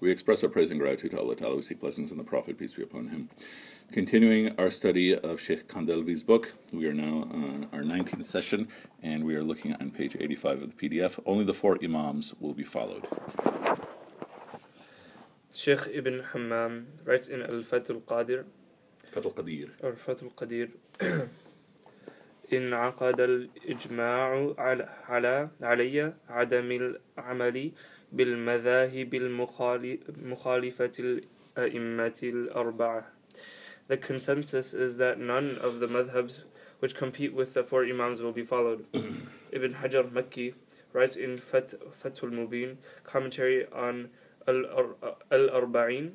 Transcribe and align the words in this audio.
We 0.00 0.10
express 0.10 0.42
our 0.42 0.48
praise 0.48 0.70
and 0.70 0.80
gratitude 0.80 1.12
to 1.12 1.18
Allah 1.18 1.36
Ta'ala. 1.36 1.56
We 1.56 1.62
seek 1.62 1.80
blessings 1.80 2.10
on 2.10 2.18
the 2.18 2.24
Prophet, 2.24 2.58
peace 2.58 2.74
be 2.74 2.82
upon 2.82 3.08
him. 3.08 3.28
Continuing 3.92 4.58
our 4.58 4.70
study 4.70 5.16
of 5.16 5.40
Sheikh 5.40 5.68
Kandhelwi's 5.68 6.24
book, 6.24 6.54
we 6.72 6.86
are 6.86 6.92
now 6.92 7.28
on 7.32 7.68
our 7.72 7.82
19th 7.82 8.24
session 8.24 8.68
and 9.02 9.24
we 9.24 9.36
are 9.36 9.42
looking 9.42 9.74
on 9.74 9.90
page 9.90 10.16
85 10.18 10.62
of 10.62 10.76
the 10.76 10.88
PDF. 10.88 11.20
Only 11.24 11.44
the 11.44 11.54
four 11.54 11.78
Imams 11.82 12.34
will 12.40 12.54
be 12.54 12.64
followed. 12.64 13.06
Sheikh 15.52 15.88
Ibn 15.92 16.24
Hammam 16.32 16.88
writes 17.04 17.28
in 17.28 17.42
Al 17.42 17.62
Fatul 17.62 18.02
Qadir. 18.02 18.44
Fatul 19.14 19.32
Qadir. 19.32 19.70
Or 19.82 19.92
Fatul 19.92 20.32
Qadir. 20.34 21.28
انعقد 22.53 23.21
الإجماع 23.21 24.53
على 24.57 24.89
على 25.07 25.49
علي 25.61 26.13
عدم 26.29 26.71
العمل 27.17 27.71
بالمذاهب 28.11 29.13
المخالي- 29.13 29.99
المخالفة 30.09 30.91
الأئمة 30.99 32.19
الأربعة. 32.23 33.03
The 33.87 33.97
consensus 33.97 34.73
is 34.73 34.97
that 34.97 35.19
none 35.19 35.57
of 35.57 35.79
the 35.79 35.87
madhabs 35.87 36.43
which 36.79 36.95
compete 36.95 37.33
with 37.33 37.53
the 37.53 37.63
four 37.63 37.83
imams 37.85 38.21
will 38.21 38.31
be 38.31 38.43
followed. 38.43 38.85
Ibn 39.51 39.73
Hajar 39.75 40.03
Makki 40.17 40.53
writes 40.93 41.15
in 41.15 41.37
Fat, 41.39 41.73
Fathul 42.01 42.31
Mubin, 42.31 42.77
commentary 43.03 43.65
on 43.71 44.09
Al- 44.47 44.95
Al-Arba'in, 45.31 46.11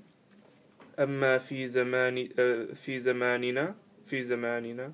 أما 0.99 1.39
في 1.39 1.67
زمان 1.67 2.29
آه، 2.39 2.67
في 2.75 2.99
زماننا 2.99 3.75
في 4.07 4.23
زماننا 4.23 4.93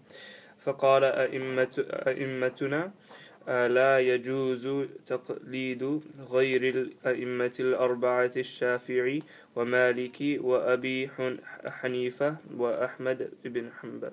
فقال 0.65 1.03
أئمة 1.03 1.85
أئمتنا 2.07 2.91
آه، 3.47 3.67
لا 3.67 3.99
يجوز 3.99 4.67
تقليد 5.05 6.01
غير 6.31 6.63
الأئمة 6.69 7.53
الأربعة 7.59 8.31
الشافعي 8.37 9.19
ومالكي 9.55 10.39
وأبي 10.39 11.09
حن- 11.17 11.37
حنيفة 11.65 12.35
وأحمد 12.57 13.29
بن 13.45 13.69
حنبل 13.81 14.11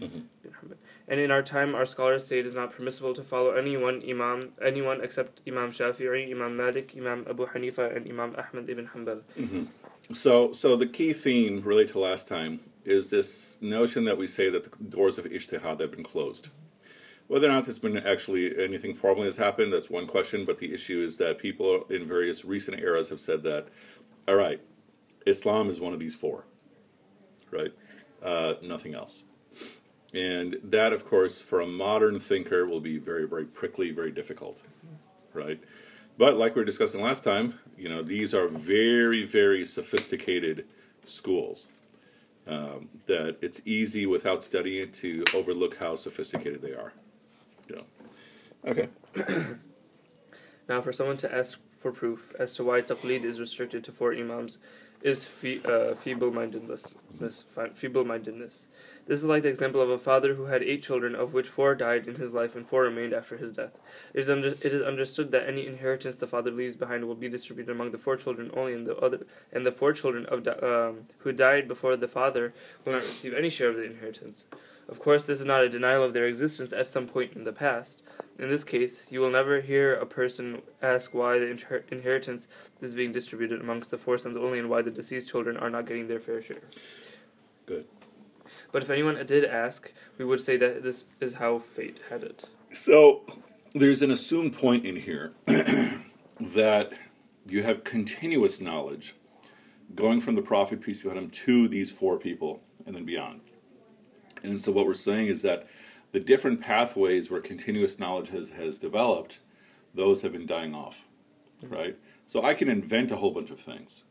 Mhm. 0.00 0.22
Hanbal. 0.46 0.76
And 1.08 1.18
in 1.18 1.30
our 1.32 1.42
time, 1.42 1.74
our 1.74 1.84
scholars 1.84 2.24
say 2.24 2.38
it 2.38 2.46
is 2.46 2.54
not 2.54 2.70
permissible 2.76 3.14
to 3.14 3.22
follow 3.32 3.50
any 3.62 3.76
one 3.76 3.96
Imam, 4.08 4.38
anyone 4.62 5.00
except 5.02 5.40
Imam 5.50 5.72
Shafi'i, 5.72 6.30
Imam 6.30 6.56
Malik, 6.56 6.94
Imam 6.96 7.26
Abu 7.28 7.46
Hanifa, 7.46 7.84
and 7.96 8.06
Imam 8.08 8.30
Ahmad 8.42 8.70
ibn 8.70 8.86
Hanbal. 8.94 9.20
So, 10.12 10.52
so 10.52 10.76
the 10.76 10.86
key 10.86 11.12
theme, 11.12 11.62
related 11.62 11.92
to 11.94 11.98
last 11.98 12.28
time, 12.28 12.60
is 12.88 13.08
this 13.08 13.58
notion 13.60 14.04
that 14.04 14.16
we 14.16 14.26
say 14.26 14.48
that 14.50 14.64
the 14.64 14.84
doors 14.84 15.18
of 15.18 15.26
ijtihad 15.26 15.80
have 15.80 15.90
been 15.90 16.02
closed. 16.02 16.48
Whether 17.26 17.48
or 17.48 17.52
not 17.52 17.64
there's 17.64 17.78
been 17.78 17.98
actually 17.98 18.58
anything 18.62 18.94
formally 18.94 19.26
has 19.26 19.36
happened, 19.36 19.72
that's 19.72 19.90
one 19.90 20.06
question. 20.06 20.46
But 20.46 20.56
the 20.56 20.72
issue 20.72 21.00
is 21.00 21.18
that 21.18 21.38
people 21.38 21.84
in 21.90 22.08
various 22.08 22.44
recent 22.44 22.80
eras 22.80 23.10
have 23.10 23.20
said 23.20 23.42
that, 23.42 23.68
all 24.26 24.36
right, 24.36 24.60
Islam 25.26 25.68
is 25.68 25.78
one 25.78 25.92
of 25.92 26.00
these 26.00 26.14
four, 26.14 26.46
right? 27.50 27.72
Uh, 28.22 28.54
nothing 28.62 28.94
else. 28.94 29.24
And 30.14 30.56
that, 30.64 30.94
of 30.94 31.04
course, 31.04 31.42
for 31.42 31.60
a 31.60 31.66
modern 31.66 32.18
thinker, 32.18 32.64
will 32.64 32.80
be 32.80 32.96
very, 32.96 33.28
very 33.28 33.44
prickly, 33.44 33.90
very 33.90 34.10
difficult, 34.10 34.62
right? 35.34 35.62
But 36.16 36.38
like 36.38 36.54
we 36.54 36.62
were 36.62 36.64
discussing 36.64 37.02
last 37.02 37.24
time, 37.24 37.60
you 37.76 37.90
know, 37.90 38.02
these 38.02 38.32
are 38.32 38.48
very, 38.48 39.24
very 39.26 39.66
sophisticated 39.66 40.64
schools. 41.04 41.68
Um, 42.48 42.88
that 43.04 43.36
it's 43.42 43.60
easy 43.66 44.06
without 44.06 44.42
studying 44.42 44.90
to 44.92 45.22
overlook 45.34 45.76
how 45.76 45.96
sophisticated 45.96 46.62
they 46.62 46.72
are. 46.72 46.94
Yeah. 47.68 47.82
Okay. 48.64 48.88
Now, 50.66 50.80
for 50.80 50.92
someone 50.92 51.18
to 51.18 51.34
ask 51.34 51.60
for 51.74 51.92
proof 51.92 52.34
as 52.38 52.54
to 52.54 52.64
why 52.64 52.80
taqlid 52.80 53.22
is 53.24 53.38
restricted 53.38 53.84
to 53.84 53.92
four 53.92 54.14
imams 54.14 54.58
is 55.02 55.26
uh, 55.64 55.94
feeble-mindedness. 55.94 56.96
Feeble-mindedness. 57.74 58.68
This 59.06 59.20
is 59.20 59.24
like 59.24 59.42
the 59.42 59.48
example 59.48 59.80
of 59.80 59.88
a 59.88 59.98
father 59.98 60.34
who 60.34 60.46
had 60.46 60.62
eight 60.62 60.82
children, 60.82 61.14
of 61.14 61.32
which 61.32 61.48
four 61.48 61.74
died 61.74 62.06
in 62.06 62.16
his 62.16 62.34
life 62.34 62.54
and 62.54 62.66
four 62.66 62.82
remained 62.82 63.14
after 63.14 63.38
his 63.38 63.52
death. 63.52 63.78
It 64.12 64.20
is, 64.20 64.28
under- 64.28 64.48
it 64.48 64.64
is 64.66 64.82
understood 64.82 65.30
that 65.32 65.48
any 65.48 65.66
inheritance 65.66 66.16
the 66.16 66.26
father 66.26 66.50
leaves 66.50 66.74
behind 66.76 67.06
will 67.06 67.14
be 67.14 67.28
distributed 67.28 67.72
among 67.72 67.92
the 67.92 67.98
four 67.98 68.16
children 68.16 68.50
only, 68.54 68.74
and 68.74 68.86
the 68.86 68.96
other 68.96 69.26
and 69.50 69.64
the 69.64 69.72
four 69.72 69.94
children 69.94 70.26
of 70.26 70.42
di- 70.42 70.50
um, 70.50 71.06
who 71.20 71.32
died 71.32 71.68
before 71.68 71.96
the 71.96 72.08
father 72.08 72.52
will 72.84 72.92
not 72.92 73.02
receive 73.02 73.32
any 73.32 73.48
share 73.48 73.70
of 73.70 73.76
the 73.76 73.84
inheritance. 73.84 74.44
Of 74.88 75.00
course, 75.00 75.26
this 75.26 75.40
is 75.40 75.44
not 75.44 75.62
a 75.62 75.68
denial 75.68 76.02
of 76.02 76.14
their 76.14 76.26
existence 76.26 76.72
at 76.72 76.86
some 76.86 77.06
point 77.06 77.34
in 77.34 77.44
the 77.44 77.52
past. 77.52 78.02
In 78.38 78.48
this 78.48 78.64
case, 78.64 79.12
you 79.12 79.20
will 79.20 79.30
never 79.30 79.60
hear 79.60 79.94
a 79.94 80.06
person 80.06 80.62
ask 80.80 81.12
why 81.12 81.38
the 81.38 81.46
inher- 81.46 81.82
inheritance 81.92 82.48
is 82.80 82.94
being 82.94 83.12
distributed 83.12 83.60
amongst 83.60 83.90
the 83.90 83.98
four 83.98 84.16
sons 84.16 84.36
only 84.36 84.58
and 84.58 84.70
why 84.70 84.80
the 84.80 84.90
deceased 84.90 85.28
children 85.28 85.56
are 85.58 85.68
not 85.68 85.86
getting 85.86 86.08
their 86.08 86.20
fair 86.20 86.40
share. 86.40 86.62
Good. 87.66 87.84
But 88.72 88.82
if 88.82 88.88
anyone 88.88 89.14
did 89.26 89.44
ask, 89.44 89.92
we 90.16 90.24
would 90.24 90.40
say 90.40 90.56
that 90.56 90.82
this 90.82 91.06
is 91.20 91.34
how 91.34 91.58
fate 91.58 92.00
had 92.08 92.22
it. 92.22 92.44
So 92.72 93.24
there's 93.74 94.00
an 94.00 94.10
assumed 94.10 94.56
point 94.56 94.86
in 94.86 94.96
here 94.96 95.32
that 96.40 96.92
you 97.46 97.62
have 97.62 97.84
continuous 97.84 98.60
knowledge 98.60 99.14
going 99.94 100.20
from 100.20 100.34
the 100.34 100.42
Prophet, 100.42 100.80
peace 100.80 101.02
be 101.02 101.08
upon 101.08 101.24
him, 101.24 101.30
to 101.30 101.68
these 101.68 101.90
four 101.90 102.18
people 102.18 102.62
and 102.86 102.94
then 102.94 103.04
beyond. 103.04 103.40
And 104.42 104.60
so 104.60 104.72
what 104.72 104.86
we're 104.86 104.94
saying 104.94 105.26
is 105.26 105.42
that 105.42 105.66
the 106.12 106.20
different 106.20 106.60
pathways 106.60 107.30
where 107.30 107.40
continuous 107.40 107.98
knowledge 107.98 108.28
has, 108.30 108.50
has 108.50 108.78
developed, 108.78 109.40
those 109.94 110.22
have 110.22 110.32
been 110.32 110.46
dying 110.46 110.74
off. 110.74 111.04
Right? 111.62 111.96
So 112.26 112.44
I 112.44 112.54
can 112.54 112.68
invent 112.68 113.10
a 113.10 113.16
whole 113.16 113.32
bunch 113.32 113.50
of 113.50 113.58
things, 113.58 114.04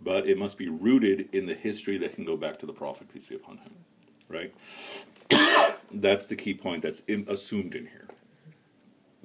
but 0.00 0.26
it 0.26 0.38
must 0.38 0.56
be 0.56 0.68
rooted 0.68 1.28
in 1.32 1.46
the 1.46 1.54
history 1.54 1.98
that 1.98 2.14
can 2.14 2.24
go 2.24 2.36
back 2.36 2.58
to 2.60 2.66
the 2.66 2.72
Prophet, 2.72 3.12
peace 3.12 3.26
be 3.26 3.34
upon 3.34 3.58
him. 3.58 3.72
Right? 4.28 4.54
That's 5.92 6.26
the 6.26 6.36
key 6.36 6.54
point 6.54 6.82
that's 6.82 7.00
in, 7.00 7.26
assumed 7.28 7.74
in 7.74 7.86
here. 7.86 8.06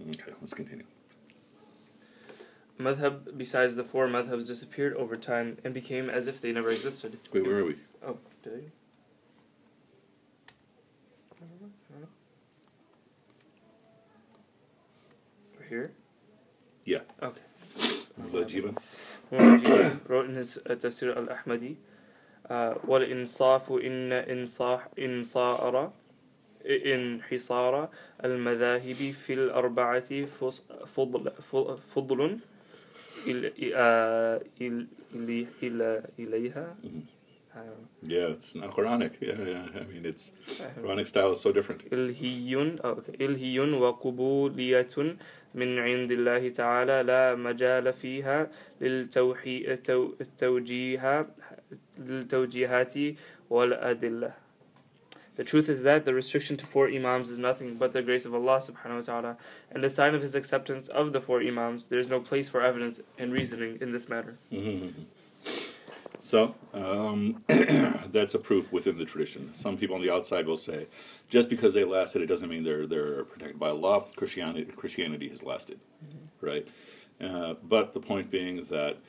Okay, 0.09 0.31
let's 0.39 0.53
continue. 0.53 0.85
Madhab, 2.79 3.37
besides 3.37 3.75
the 3.75 3.83
four 3.83 4.07
madhabs, 4.07 4.47
disappeared 4.47 4.93
over 4.95 5.15
time 5.15 5.57
and 5.63 5.73
became 5.73 6.09
as 6.09 6.27
if 6.27 6.41
they 6.41 6.51
never 6.51 6.69
existed. 6.69 7.17
Wait, 7.31 7.45
where 7.45 7.59
are 7.59 7.65
we? 7.65 7.75
Oh, 8.05 8.17
did 8.43 8.53
I? 8.53 8.82
here? 15.73 15.91
Yeah. 16.85 17.03
Okay. 17.22 17.41
الوجيبة 18.34 18.73
wrote 20.07 20.29
in 20.29 20.35
his 20.35 20.59
تفسير 20.59 21.19
الأحمدي 21.19 21.75
والإنصاف 22.88 23.72
إن 23.72 24.11
إنصاح 24.13 24.88
إنصار 25.00 25.91
انحصار 26.66 27.89
المذاهب 28.23 29.11
في 29.11 29.34
الأربعة 29.34 30.25
فضل 30.85 31.31
فضل 31.95 32.40
إليها 36.19 36.75
Yeah, 38.03 38.28
it's 38.34 38.54
not 38.54 38.70
Quranic. 38.70 39.14
Yeah, 39.20 39.34
yeah. 39.42 39.81
I 39.81 39.84
mean, 39.92 40.04
it's 40.06 40.31
uh, 40.60 40.64
Quranic 40.81 41.06
style 41.09 41.32
is 41.32 41.41
so 41.41 41.50
different. 41.53 41.82
إلهي 41.92 42.54
أو 42.84 42.94
أوكي. 42.94 43.12
إلهي 43.20 43.60
وقبولية 43.60 45.16
من 45.54 45.78
عند 45.78 46.10
الله 46.12 46.48
تعالى 46.48 47.03
لا 47.03 47.34
مجال 47.34 47.92
فيها 47.92 48.50
للتوحي 48.81 49.64
التو- 49.76 50.14
التوجيه 50.20 51.26
للتوجيهات 51.98 52.94
والأدلة 53.50 54.32
The 55.36 55.44
truth 55.44 55.69
is 55.69 55.82
that 55.84 56.04
the 56.04 56.12
restriction 56.14 56.56
to 56.56 56.66
four 56.66 56.88
Imams 56.88 57.31
is 57.31 57.38
nothing 57.38 57.76
but 57.76 57.92
the 57.92 58.03
grace 58.03 58.25
of 58.25 58.34
Allah 58.34 58.59
subhanahu 58.59 58.97
wa 58.97 59.00
ta'ala 59.03 59.36
and 59.70 59.84
the 59.84 59.91
sign 59.91 60.14
of 60.16 60.22
His 60.22 60.34
acceptance 60.34 60.88
of 60.88 61.12
the 61.12 61.20
four 61.20 61.41
Imams. 61.41 61.86
There 61.86 62.00
is 62.00 62.09
no 62.09 62.19
place 62.19 62.48
for 62.48 62.60
evidence 62.60 63.00
and 63.16 63.33
reasoning 63.33 63.78
in 63.80 63.92
this 63.92 64.09
matter. 64.09 64.36
So 66.23 66.55
um, 66.73 67.37
that's 67.47 68.34
a 68.34 68.40
proof 68.40 68.72
within 68.72 68.97
the 68.97 69.03
tradition. 69.03 69.53
Some 69.53 69.75
people 69.75 69.97
on 69.97 70.02
the 70.02 70.09
outside 70.09 70.47
will 70.47 70.55
say, 70.55 70.87
just 71.28 71.49
because 71.49 71.73
they 71.73 71.84
lasted, 71.84 72.22
it 72.22 72.28
doesn't 72.28 72.47
mean 72.47 72.64
they're 72.64 72.87
they're 72.87 73.25
protected 73.25 73.59
by 73.59 73.72
law. 73.72 74.08
Christianity 74.16 74.64
Christianity 74.72 75.28
has 75.28 75.43
lasted, 75.43 75.81
right? 76.40 76.66
Uh, 77.20 77.55
but 77.61 77.91
the 77.91 77.99
point 77.99 78.31
being 78.31 78.64
that 78.70 78.99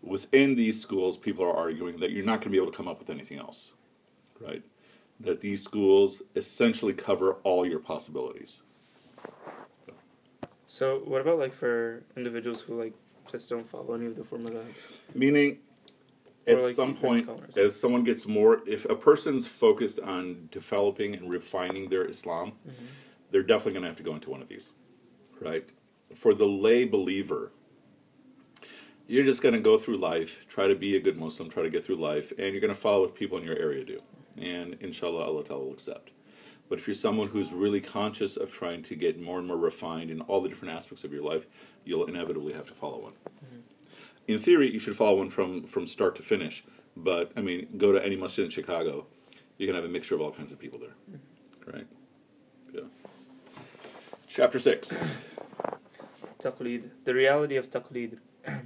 within 0.00 0.54
these 0.54 0.80
schools, 0.80 1.18
people 1.18 1.44
are 1.44 1.54
arguing 1.54 2.00
that 2.00 2.12
you're 2.12 2.24
not 2.24 2.40
going 2.40 2.44
to 2.44 2.48
be 2.48 2.56
able 2.56 2.72
to 2.72 2.76
come 2.76 2.88
up 2.88 2.98
with 2.98 3.10
anything 3.10 3.38
else, 3.38 3.72
right? 4.40 4.62
That 5.20 5.42
these 5.42 5.62
schools 5.62 6.22
essentially 6.34 6.94
cover 6.94 7.34
all 7.42 7.66
your 7.66 7.78
possibilities. 7.78 8.62
So, 10.66 11.02
what 11.04 11.20
about 11.20 11.38
like 11.38 11.52
for 11.52 12.04
individuals 12.16 12.62
who 12.62 12.80
like 12.82 12.94
just 13.30 13.50
don't 13.50 13.66
follow 13.66 13.92
any 13.92 14.06
of 14.06 14.16
the 14.16 14.24
four 14.24 14.38
madhab? 14.38 14.64
Meaning, 15.14 15.58
at 16.46 16.60
like 16.62 16.74
some 16.74 16.94
point, 16.94 17.24
scholars. 17.24 17.56
as 17.56 17.78
someone 17.80 18.04
gets 18.04 18.26
more, 18.26 18.62
if 18.66 18.84
a 18.86 18.94
person's 18.96 19.46
focused 19.46 19.98
on 20.00 20.48
developing 20.50 21.14
and 21.14 21.30
refining 21.30 21.88
their 21.90 22.04
Islam, 22.06 22.52
Mm-hmm. 22.68 22.84
they're 23.30 23.42
definitely 23.42 23.72
going 23.72 23.82
to 23.82 23.88
have 23.88 23.96
to 23.96 24.02
go 24.02 24.14
into 24.14 24.30
one 24.30 24.42
of 24.42 24.48
these, 24.48 24.72
right? 25.40 25.68
for 26.14 26.32
the 26.34 26.46
lay 26.46 26.84
believer, 26.84 27.50
you're 29.06 29.24
just 29.24 29.42
going 29.42 29.54
to 29.54 29.60
go 29.60 29.76
through 29.76 29.96
life, 29.96 30.46
try 30.48 30.66
to 30.68 30.74
be 30.74 30.96
a 30.96 31.00
good 31.00 31.16
Muslim, 31.18 31.50
try 31.50 31.62
to 31.62 31.70
get 31.70 31.84
through 31.84 31.96
life, 31.96 32.32
and 32.38 32.52
you're 32.52 32.60
going 32.60 32.72
to 32.72 32.80
follow 32.80 33.00
what 33.02 33.14
people 33.14 33.36
in 33.38 33.44
your 33.44 33.58
area 33.58 33.84
do. 33.84 33.98
And 34.38 34.74
inshallah, 34.80 35.24
Allah 35.24 35.44
Ta'ala 35.44 35.64
will 35.64 35.72
accept. 35.72 36.10
But 36.68 36.78
if 36.78 36.86
you're 36.86 36.94
someone 36.94 37.28
who's 37.28 37.52
really 37.52 37.80
conscious 37.80 38.36
of 38.36 38.50
trying 38.50 38.82
to 38.84 38.94
get 38.94 39.20
more 39.20 39.38
and 39.38 39.46
more 39.46 39.58
refined 39.58 40.10
in 40.10 40.20
all 40.22 40.40
the 40.40 40.48
different 40.48 40.72
aspects 40.74 41.04
of 41.04 41.12
your 41.12 41.22
life, 41.22 41.46
you'll 41.84 42.06
inevitably 42.06 42.54
have 42.54 42.66
to 42.68 42.74
follow 42.74 43.00
one. 43.00 43.12
Mm-hmm. 43.44 43.53
In 44.26 44.38
theory, 44.38 44.72
you 44.72 44.78
should 44.78 44.96
follow 44.96 45.18
one 45.18 45.30
from, 45.30 45.64
from 45.64 45.86
start 45.86 46.16
to 46.16 46.22
finish. 46.22 46.64
But, 46.96 47.32
I 47.36 47.40
mean, 47.40 47.68
go 47.76 47.92
to 47.92 48.04
any 48.04 48.16
masjid 48.16 48.44
in 48.44 48.50
Chicago, 48.50 49.06
you 49.58 49.66
can 49.66 49.74
have 49.74 49.84
a 49.84 49.88
mixture 49.88 50.14
of 50.14 50.20
all 50.20 50.30
kinds 50.30 50.52
of 50.52 50.58
people 50.58 50.78
there. 50.78 50.94
Right? 51.66 51.86
Yeah. 52.72 52.82
Chapter 54.28 54.58
6. 54.58 55.14
Taqlid. 56.40 56.90
The 57.04 57.14
reality 57.14 57.56
of 57.56 57.70
taqlid. 57.70 58.18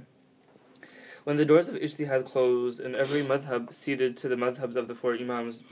when 1.23 1.37
the 1.37 1.45
doors 1.45 1.69
of 1.69 1.75
ijtihad 1.75 2.25
closed 2.25 2.79
and 2.79 2.95
every 2.95 3.23
madhab 3.23 3.73
ceded 3.73 4.17
to 4.17 4.27
the 4.27 4.35
madhabs 4.35 4.75
of 4.75 4.87
the 4.87 4.95
four 4.95 5.13
imams, 5.13 5.63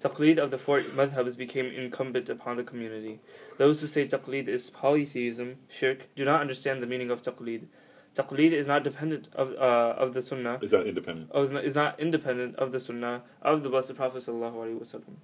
taqlid 0.00 0.38
of 0.38 0.50
the 0.50 0.58
four 0.58 0.80
madhabs 0.80 1.36
became 1.36 1.66
incumbent 1.66 2.28
upon 2.28 2.56
the 2.56 2.64
community. 2.64 3.20
Those 3.58 3.80
who 3.80 3.86
say 3.86 4.06
taqlid 4.06 4.48
is 4.48 4.70
polytheism, 4.70 5.56
shirk, 5.68 6.08
do 6.16 6.24
not 6.24 6.40
understand 6.40 6.82
the 6.82 6.86
meaning 6.86 7.10
of 7.10 7.22
taqlid. 7.22 7.66
Taqlid 8.14 8.52
is 8.52 8.66
not 8.66 8.84
dependent 8.84 9.28
of 9.34 9.52
uh, 9.54 9.94
of 9.96 10.12
the 10.12 10.20
sunnah. 10.20 10.58
Is 10.60 10.70
that 10.72 10.86
independent? 10.86 11.30
Oh, 11.32 11.42
is 11.42 11.50
not, 11.50 11.64
is 11.64 11.74
not 11.74 11.98
independent 11.98 12.56
of 12.56 12.70
the 12.72 12.80
sunnah 12.80 13.22
of 13.40 13.62
the 13.62 13.70
Blessed 13.70 13.96
Prophet 13.96 14.22
sallallahu 14.22 14.54
alaihi 14.54 14.80
wasallam. 14.80 15.16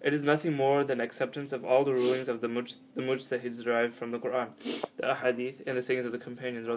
It 0.00 0.14
is 0.14 0.22
nothing 0.22 0.52
more 0.52 0.84
than 0.84 1.00
acceptance 1.00 1.52
of 1.52 1.64
all 1.64 1.82
the 1.82 1.92
rulings 1.92 2.28
of 2.28 2.40
the 2.40 2.46
muj- 2.46 2.78
the 2.94 3.02
mujtahids 3.02 3.64
derived 3.64 3.94
from 3.94 4.12
the 4.12 4.18
Quran, 4.18 4.50
the 4.96 5.02
ahadith, 5.02 5.62
and 5.66 5.76
the 5.76 5.82
sayings 5.82 6.04
of 6.04 6.12
the 6.12 6.18
companions. 6.18 6.68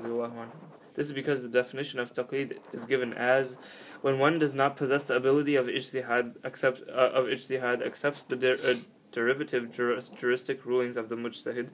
This 0.95 1.07
is 1.07 1.13
because 1.13 1.44
the 1.44 1.50
definition 1.50 2.00
of 2.00 2.13
taqlid 2.13 2.57
is 2.74 2.86
given 2.86 3.13
as 3.13 3.57
when 4.01 4.18
one 4.18 4.39
does 4.39 4.56
not 4.56 4.75
possess 4.75 5.04
the 5.04 5.15
ability 5.15 5.56
of 5.56 5.68
ijtihad, 5.68 6.38
accept, 6.44 6.81
uh, 6.89 6.92
of 6.92 7.25
ijtihad 7.25 7.86
accepts 7.86 8.24
the 8.24 8.36
der- 8.36 8.57
uh, 8.63 8.75
derivative 9.12 9.72
jur- 9.72 10.01
juristic 10.15 10.65
rulings 10.65 10.98
of 10.98 11.10
the 11.10 11.15
mujtahid. 11.15 11.69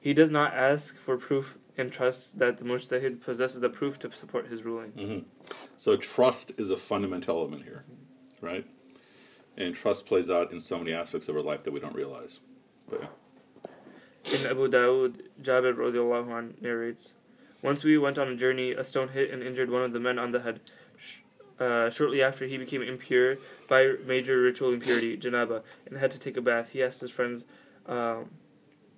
He 0.00 0.12
does 0.12 0.30
not 0.30 0.52
ask 0.54 0.96
for 0.98 1.16
proof 1.16 1.58
and 1.80 1.90
trusts 1.90 2.32
that 2.32 2.58
the 2.58 2.64
mujtahid 2.64 3.20
possesses 3.20 3.60
the 3.60 3.68
proof 3.68 3.98
to 4.00 4.12
support 4.12 4.48
his 4.48 4.62
ruling. 4.62 4.92
Mm-hmm. 4.92 5.52
So 5.76 5.96
trust 5.96 6.52
is 6.56 6.70
a 6.70 6.76
fundamental 6.76 7.38
element 7.38 7.64
here, 7.64 7.84
right? 8.40 8.66
And 9.56 9.74
trust 9.74 10.06
plays 10.06 10.30
out 10.30 10.52
in 10.52 10.60
so 10.60 10.78
many 10.78 10.92
aspects 10.92 11.28
of 11.28 11.36
our 11.36 11.42
life 11.42 11.64
that 11.64 11.72
we 11.72 11.80
don't 11.80 11.94
realize. 11.94 12.40
But 12.88 13.02
yeah. 13.02 13.08
In 14.24 14.46
Abu 14.46 14.68
Dawud, 14.68 15.22
Jabir 15.42 15.74
radiallahu 15.74 16.30
anh 16.30 16.54
narrates, 16.60 17.14
Once 17.62 17.82
we 17.82 17.96
went 17.96 18.18
on 18.18 18.28
a 18.28 18.36
journey, 18.36 18.72
a 18.72 18.84
stone 18.84 19.08
hit 19.08 19.30
and 19.30 19.42
injured 19.42 19.70
one 19.70 19.82
of 19.82 19.92
the 19.92 20.00
men 20.00 20.18
on 20.18 20.30
the 20.30 20.40
head. 20.40 20.60
Uh, 21.58 21.90
shortly 21.90 22.22
after, 22.22 22.46
he 22.46 22.56
became 22.56 22.80
impure 22.80 23.36
by 23.68 23.92
major 24.06 24.40
ritual 24.40 24.72
impurity, 24.72 25.16
janaba, 25.16 25.62
and 25.86 25.98
had 25.98 26.10
to 26.10 26.18
take 26.18 26.36
a 26.36 26.40
bath. 26.40 26.70
He 26.70 26.82
asked 26.82 27.00
his 27.00 27.10
friends, 27.10 27.44
um, 27.86 28.30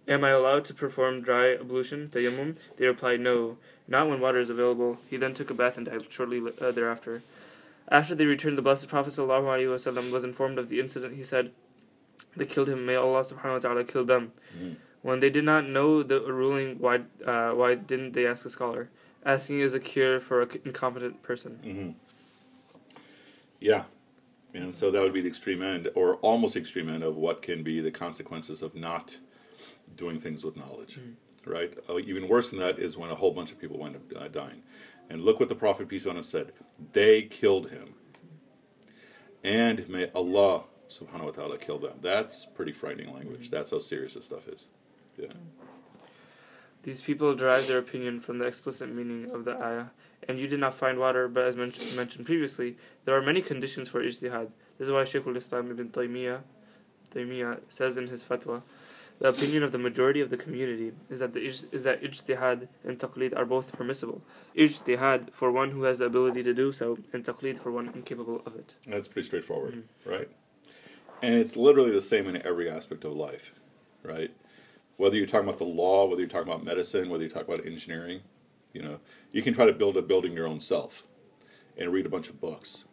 Am 0.08 0.24
I 0.24 0.30
allowed 0.30 0.64
to 0.66 0.74
perform 0.74 1.20
dry 1.20 1.54
ablution, 1.54 2.08
tayammum? 2.08 2.58
They 2.76 2.86
replied, 2.86 3.20
No, 3.20 3.58
not 3.86 4.08
when 4.08 4.20
water 4.20 4.40
is 4.40 4.50
available. 4.50 4.98
He 5.08 5.16
then 5.16 5.34
took 5.34 5.50
a 5.50 5.54
bath 5.54 5.76
and 5.76 5.86
died 5.86 6.04
shortly 6.10 6.42
uh, 6.60 6.72
thereafter. 6.72 7.22
After 7.88 8.14
they 8.14 8.26
returned, 8.26 8.58
the 8.58 8.62
Blessed 8.62 8.88
Prophet 8.88 9.12
ﷺ 9.12 10.10
was 10.10 10.24
informed 10.24 10.58
of 10.58 10.68
the 10.68 10.80
incident. 10.80 11.14
He 11.14 11.22
said, 11.22 11.52
They 12.36 12.46
killed 12.46 12.68
him. 12.68 12.84
May 12.84 12.96
Allah 12.96 13.20
subhanahu 13.20 13.52
wa 13.52 13.58
ta'ala 13.58 13.84
kill 13.84 14.04
them. 14.04 14.32
Mm-hmm. 14.56 14.74
When 15.02 15.20
they 15.20 15.30
did 15.30 15.44
not 15.44 15.68
know 15.68 16.02
the 16.02 16.20
ruling, 16.20 16.78
why, 16.78 17.00
uh, 17.26 17.50
why 17.50 17.74
didn't 17.74 18.12
they 18.12 18.26
ask 18.26 18.44
a 18.44 18.50
scholar? 18.50 18.88
Asking 19.24 19.60
is 19.60 19.74
a 19.74 19.80
cure 19.80 20.18
for 20.20 20.42
an 20.42 20.60
incompetent 20.64 21.22
person. 21.22 21.60
Mm-hmm. 21.64 21.90
Yeah. 23.60 23.84
And 24.54 24.74
so 24.74 24.90
that 24.90 25.00
would 25.00 25.12
be 25.12 25.20
the 25.20 25.28
extreme 25.28 25.62
end, 25.62 25.88
or 25.94 26.16
almost 26.16 26.56
extreme 26.56 26.88
end, 26.88 27.02
of 27.02 27.16
what 27.16 27.40
can 27.40 27.62
be 27.62 27.80
the 27.80 27.90
consequences 27.90 28.62
of 28.62 28.74
not 28.74 29.18
doing 29.96 30.20
things 30.20 30.44
with 30.44 30.56
knowledge. 30.56 30.96
Mm-hmm 30.96 31.12
right? 31.46 31.72
Uh, 31.88 31.98
even 31.98 32.28
worse 32.28 32.50
than 32.50 32.58
that 32.60 32.78
is 32.78 32.96
when 32.96 33.10
a 33.10 33.14
whole 33.14 33.32
bunch 33.32 33.52
of 33.52 33.60
people 33.60 33.78
wind 33.78 33.96
up 33.96 34.02
uh, 34.16 34.28
dying. 34.28 34.62
And 35.10 35.22
look 35.22 35.40
what 35.40 35.48
the 35.48 35.54
Prophet, 35.54 35.88
peace 35.88 36.06
on 36.06 36.16
him, 36.16 36.22
said. 36.22 36.52
They 36.92 37.22
killed 37.22 37.70
him. 37.70 37.94
And 39.44 39.88
may 39.88 40.10
Allah 40.14 40.64
subhanahu 40.88 41.24
wa 41.24 41.30
ta'ala 41.30 41.58
kill 41.58 41.78
them. 41.78 41.94
That's 42.00 42.46
pretty 42.46 42.72
frightening 42.72 43.12
language. 43.12 43.50
That's 43.50 43.70
how 43.70 43.78
serious 43.80 44.14
this 44.14 44.26
stuff 44.26 44.46
is. 44.48 44.68
Yeah. 45.18 45.32
These 46.84 47.02
people 47.02 47.34
derive 47.34 47.66
their 47.66 47.78
opinion 47.78 48.20
from 48.20 48.38
the 48.38 48.46
explicit 48.46 48.92
meaning 48.92 49.30
of 49.30 49.44
the 49.44 49.56
ayah. 49.62 49.86
And 50.28 50.38
you 50.38 50.46
did 50.46 50.60
not 50.60 50.74
find 50.74 50.98
water, 50.98 51.28
but 51.28 51.44
as 51.44 51.56
men- 51.56 51.72
mentioned 51.96 52.26
previously, 52.26 52.76
there 53.04 53.16
are 53.16 53.22
many 53.22 53.42
conditions 53.42 53.88
for 53.88 54.02
ijtihad. 54.02 54.48
This 54.78 54.86
is 54.86 54.90
why 54.90 55.04
Shaykh 55.04 55.26
al-Islam 55.26 55.70
ibn 55.70 55.88
Taymiyyah, 55.88 56.40
Taymiyyah 57.12 57.60
says 57.68 57.96
in 57.96 58.06
his 58.06 58.24
fatwa, 58.24 58.62
the 59.22 59.28
opinion 59.28 59.62
of 59.62 59.70
the 59.70 59.78
majority 59.78 60.20
of 60.20 60.30
the 60.30 60.36
community 60.36 60.90
is 61.08 61.20
that 61.20 61.32
the 61.32 61.40
is 61.44 61.84
that 61.84 62.02
ijtihad 62.02 62.66
and 62.84 62.98
taqlid 62.98 63.36
are 63.36 63.44
both 63.44 63.70
permissible. 63.72 64.20
Ijtihad 64.56 65.32
for 65.32 65.52
one 65.52 65.70
who 65.70 65.84
has 65.84 66.00
the 66.00 66.06
ability 66.06 66.42
to 66.42 66.52
do 66.52 66.72
so, 66.72 66.98
and 67.12 67.24
taqlid 67.24 67.56
for 67.56 67.70
one 67.70 67.88
incapable 67.94 68.42
of 68.44 68.56
it. 68.56 68.74
That's 68.84 69.06
pretty 69.06 69.26
straightforward, 69.26 69.74
mm-hmm. 69.74 70.10
right? 70.10 70.28
And 71.22 71.34
it's 71.34 71.56
literally 71.56 71.92
the 71.92 72.00
same 72.00 72.26
in 72.26 72.44
every 72.44 72.68
aspect 72.68 73.04
of 73.04 73.12
life, 73.12 73.54
right? 74.02 74.34
Whether 74.96 75.16
you're 75.16 75.28
talking 75.28 75.48
about 75.48 75.58
the 75.58 75.64
law, 75.64 76.06
whether 76.06 76.20
you're 76.20 76.28
talking 76.28 76.52
about 76.52 76.64
medicine, 76.64 77.08
whether 77.08 77.22
you 77.22 77.30
talk 77.30 77.46
about 77.46 77.64
engineering, 77.64 78.22
you 78.72 78.82
know, 78.82 78.98
you 79.30 79.40
can 79.40 79.54
try 79.54 79.66
to 79.66 79.72
build 79.72 79.96
a 79.96 80.02
building 80.02 80.32
your 80.32 80.48
own 80.48 80.58
self 80.58 81.04
and 81.78 81.92
read 81.92 82.06
a 82.06 82.08
bunch 82.08 82.28
of 82.28 82.40
books 82.40 82.86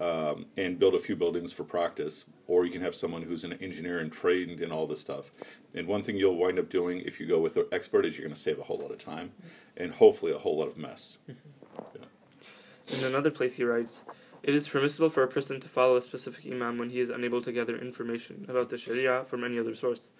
um, 0.00 0.46
and 0.56 0.78
build 0.78 0.94
a 0.94 0.98
few 0.98 1.16
buildings 1.16 1.52
for 1.52 1.64
practice, 1.64 2.26
or 2.46 2.64
you 2.64 2.72
can 2.72 2.82
have 2.82 2.94
someone 2.94 3.22
who's 3.22 3.44
an 3.44 3.54
engineer 3.54 3.98
and 3.98 4.12
trained 4.12 4.60
in 4.60 4.70
all 4.70 4.86
this 4.86 5.00
stuff. 5.00 5.30
And 5.74 5.86
one 5.86 6.02
thing 6.02 6.16
you'll 6.16 6.36
wind 6.36 6.58
up 6.58 6.68
doing 6.68 7.00
if 7.00 7.18
you 7.18 7.26
go 7.26 7.38
with 7.38 7.56
an 7.56 7.66
expert 7.72 8.04
is 8.04 8.16
you're 8.16 8.26
going 8.26 8.34
to 8.34 8.40
save 8.40 8.58
a 8.58 8.64
whole 8.64 8.78
lot 8.78 8.90
of 8.90 8.98
time 8.98 9.32
and 9.76 9.92
hopefully 9.92 10.32
a 10.32 10.38
whole 10.38 10.58
lot 10.58 10.68
of 10.68 10.76
mess. 10.76 11.18
Mm-hmm. 11.30 12.00
Yeah. 12.00 12.98
In 12.98 13.04
another 13.04 13.30
place, 13.30 13.56
he 13.56 13.64
writes. 13.64 14.02
It 14.42 14.54
is 14.54 14.68
permissible 14.68 15.08
for 15.08 15.24
a 15.24 15.28
person 15.28 15.58
to 15.60 15.68
follow 15.68 15.96
a 15.96 16.00
specific 16.00 16.46
imam 16.46 16.78
when 16.78 16.90
he 16.90 17.00
is 17.00 17.10
unable 17.10 17.42
to 17.42 17.50
gather 17.50 17.76
information 17.76 18.46
about 18.48 18.70
the 18.70 18.78
Sharia 18.78 19.24
from 19.24 19.42
any 19.42 19.58
other 19.58 19.74
source. 19.74 20.12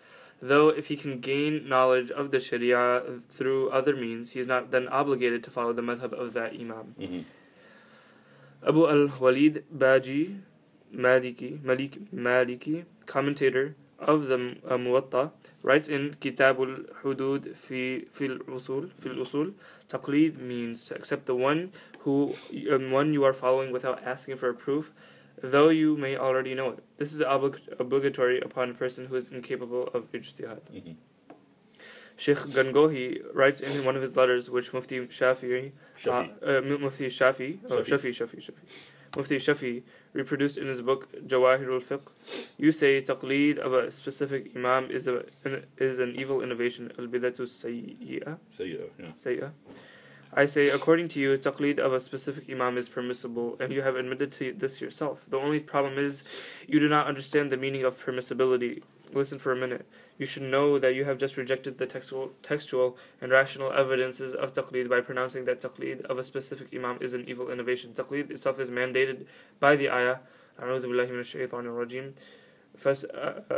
Though, 0.43 0.69
if 0.69 0.89
he 0.89 0.97
can 0.97 1.21
gain 1.21 1.69
knowledge 1.69 2.11
of 2.11 2.33
the 2.33 2.41
Sharia 2.41 3.21
through 3.29 3.71
other 3.71 3.95
means, 3.95 4.33
he 4.33 4.41
is 4.41 4.49
not 4.49 4.73
then 4.73 4.89
obligated 4.89 5.45
to 5.45 5.51
follow 5.51 5.73
the 5.73 5.83
madhab 5.83 6.13
of 6.13 6.33
that 6.33 6.55
imam. 6.55 6.97
Mm-hmm. 6.99 7.21
Abu 8.65 8.87
al-Walid 8.87 9.65
Baji 9.71 10.37
Maliki, 10.95 11.63
Malik, 11.63 11.99
Maliki, 12.15 12.85
commentator 13.07 13.75
of 13.99 14.27
the 14.27 14.57
uh, 14.67 14.77
Muwatta, 14.77 15.33
writes 15.63 15.89
in 15.89 16.17
Kitab 16.21 16.59
al-Hudud 16.59 17.57
fi 17.57 18.05
fil 18.11 18.39
usul 18.47 18.91
fil 18.99 19.15
usul 19.15 19.55
taqlid 19.89 20.39
means 20.39 20.85
to 20.85 20.95
accept 20.95 21.27
the 21.27 21.35
one 21.35 21.73
who 22.01 22.35
um, 22.71 22.91
one 22.91 23.13
you 23.13 23.25
are 23.25 23.33
following 23.33 23.73
without 23.73 24.03
asking 24.05 24.37
for 24.37 24.51
a 24.51 24.55
proof 24.55 24.93
though 25.43 25.69
you 25.69 25.97
may 25.97 26.17
already 26.17 26.55
know 26.55 26.71
it 26.71 26.85
this 26.99 27.13
is 27.13 27.21
oblig- 27.21 27.69
obligatory 27.81 28.41
upon 28.41 28.71
a 28.71 28.75
person 28.75 29.07
who 29.07 29.17
is 29.17 29.29
incapable 29.31 29.89
of 29.95 30.11
ijtihad 30.13 30.61
mm-hmm. 30.73 30.93
Sheikh 32.17 32.39
Gangohi 32.39 33.23
writes 33.35 33.61
in 33.61 33.85
one 33.85 33.95
of 33.95 34.03
his 34.03 34.17
letters, 34.17 34.49
which 34.49 34.73
Mufti 34.73 35.01
Shafi'i, 35.01 35.73
Shafi. 35.99 36.31
Uh, 36.43 36.75
uh, 36.75 36.79
Mufti 36.79 37.07
Shafi, 37.09 37.59
oh, 37.69 37.79
Shafi, 37.81 38.11
Shafi, 38.11 38.39
Shafi, 38.39 39.17
Mufti 39.17 39.37
Shafi 39.37 39.83
reproduced 40.15 40.57
in 40.57 40.67
his 40.67 40.81
book 40.81 41.13
Jawahirul 41.27 41.83
Fiqh. 41.83 42.09
You 42.57 42.73
say 42.73 43.03
taqleed 43.03 43.59
of 43.59 43.75
a 43.75 43.93
specific 43.93 44.57
imam 44.57 44.91
is 44.91 45.07
a 45.07 45.25
is 45.77 45.99
an 45.99 46.17
evil 46.17 46.43
innovation. 46.43 46.91
Al 46.99 47.07
bidatu 47.07 47.43
sayyi'ah. 47.43 48.39
Sayyi'ah, 48.57 48.89
yeah. 48.99 49.07
Sayyi'ah. 49.15 49.51
I 50.33 50.45
say, 50.45 50.69
according 50.69 51.09
to 51.09 51.21
you, 51.21 51.37
taqleed 51.39 51.79
of 51.79 51.93
a 51.93 52.01
specific 52.01 52.51
imam 52.51 52.77
is 52.77 52.89
permissible, 52.89 53.57
and 53.61 53.73
you 53.73 53.83
have 53.83 53.97
admitted 53.97 54.33
to 54.33 54.53
this 54.53 54.81
yourself. 54.81 55.27
The 55.29 55.39
only 55.39 55.61
problem 55.61 55.99
is 55.99 56.25
you 56.67 56.81
do 56.81 56.89
not 56.89 57.07
understand 57.07 57.51
the 57.51 57.57
meaning 57.57 57.85
of 57.85 58.05
permissibility. 58.05 58.83
Listen 59.14 59.40
for 59.40 59.52
a 59.52 59.56
minute. 59.56 59.86
You 60.18 60.26
should 60.26 60.44
know 60.44 60.80
that 60.80 60.96
you 60.96 61.04
have 61.04 61.18
just 61.18 61.36
rejected 61.36 61.78
the 61.78 61.86
textual, 61.86 62.32
textual 62.42 62.98
and 63.20 63.32
rational 63.32 63.74
evidences 63.74 64.34
of 64.34 64.54
taqlid 64.54 64.90
by 64.90 65.02
pronouncing 65.02 65.46
that 65.46 65.60
taqlid 65.62 66.06
of 66.06 66.18
a 66.18 66.24
specific 66.24 66.68
imam 66.74 66.98
is 67.02 67.14
an 67.14 67.28
evil 67.28 67.52
innovation. 67.52 67.92
Taqlid 67.94 68.32
itself 68.32 68.60
is 68.60 68.70
mandated 68.70 69.26
by 69.60 69.76
the 69.76 69.90
ayah. 69.90 70.18
أعوذ 70.60 70.82
بالله 70.82 71.06
من 71.12 71.20
الشيطان 71.20 71.66
الرجيم 71.66 72.14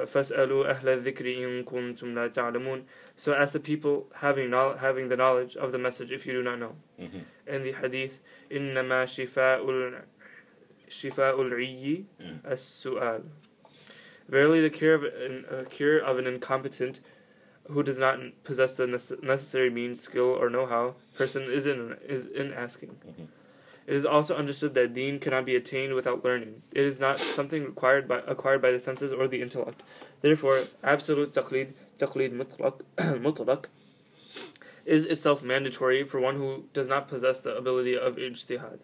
فاسألوا 0.06 0.70
أهل 0.70 0.90
الذكر 0.90 1.26
إن 1.26 1.64
كنتم 1.64 2.16
لا 2.16 2.28
تعلمون 2.28 2.86
So 3.16 3.34
ask 3.34 3.54
the 3.54 3.60
people 3.60 4.08
having 4.16 4.52
having 4.52 5.10
the 5.10 5.18
knowledge 5.18 5.56
of 5.56 5.72
the 5.72 5.78
message 5.78 6.12
if 6.12 6.26
you 6.26 6.34
do 6.34 6.44
not 6.44 6.60
know. 6.60 6.76
Mm-hmm. 7.00 7.20
And 7.48 7.66
the 7.66 7.74
hadith 7.74 8.22
إنما 8.52 9.06
شفاء 9.06 10.04
شفاء 10.90 11.42
العي 11.42 12.06
السؤال 12.46 13.24
Verily, 14.29 14.61
the 14.61 14.71
cure 14.71 14.95
of 14.95 15.05
an, 15.05 15.45
uh, 15.51 15.65
cure 15.71 15.99
of 15.99 16.19
an 16.19 16.27
incompetent 16.27 17.01
who 17.71 17.83
does 17.83 17.99
not 17.99 18.19
possess 18.45 18.75
the 18.75 18.87
nece- 18.87 19.23
necessary 19.23 19.71
means, 19.71 20.01
skill, 20.01 20.27
or 20.27 20.51
know-how 20.51 20.95
person 21.17 21.45
is 21.45 21.67
in 21.67 21.97
is 22.07 22.27
in 22.27 22.53
asking. 22.53 22.99
Mhm. 23.07 23.29
It 23.87 23.97
is 23.97 24.05
also 24.05 24.37
understood 24.37 24.75
that 24.75 24.93
deen 24.93 25.19
cannot 25.19 25.47
be 25.47 25.57
attained 25.57 25.95
without 25.95 26.23
learning. 26.23 26.63
It 26.75 26.85
is 26.85 27.01
not 27.01 27.19
something 27.19 27.65
required 27.65 28.07
by 28.07 28.23
acquired 28.27 28.61
by 28.61 28.71
the 28.71 28.79
senses 28.79 29.13
or 29.13 29.29
the 29.29 29.41
intellect. 29.41 29.83
Therefore, 30.21 30.65
absolute 30.83 31.33
taqlid, 31.33 31.73
taqlid 31.99 32.33
mutlaq, 32.33 32.83
mutlaq, 32.99 33.65
is 34.85 35.07
itself 35.07 35.43
mandatory 35.43 36.05
for 36.05 36.21
one 36.21 36.37
who 36.37 36.65
does 36.75 36.89
not 36.89 37.09
possess 37.09 37.41
the 37.41 37.57
ability 37.57 37.97
of 37.97 38.17
ijtihad. 38.17 38.79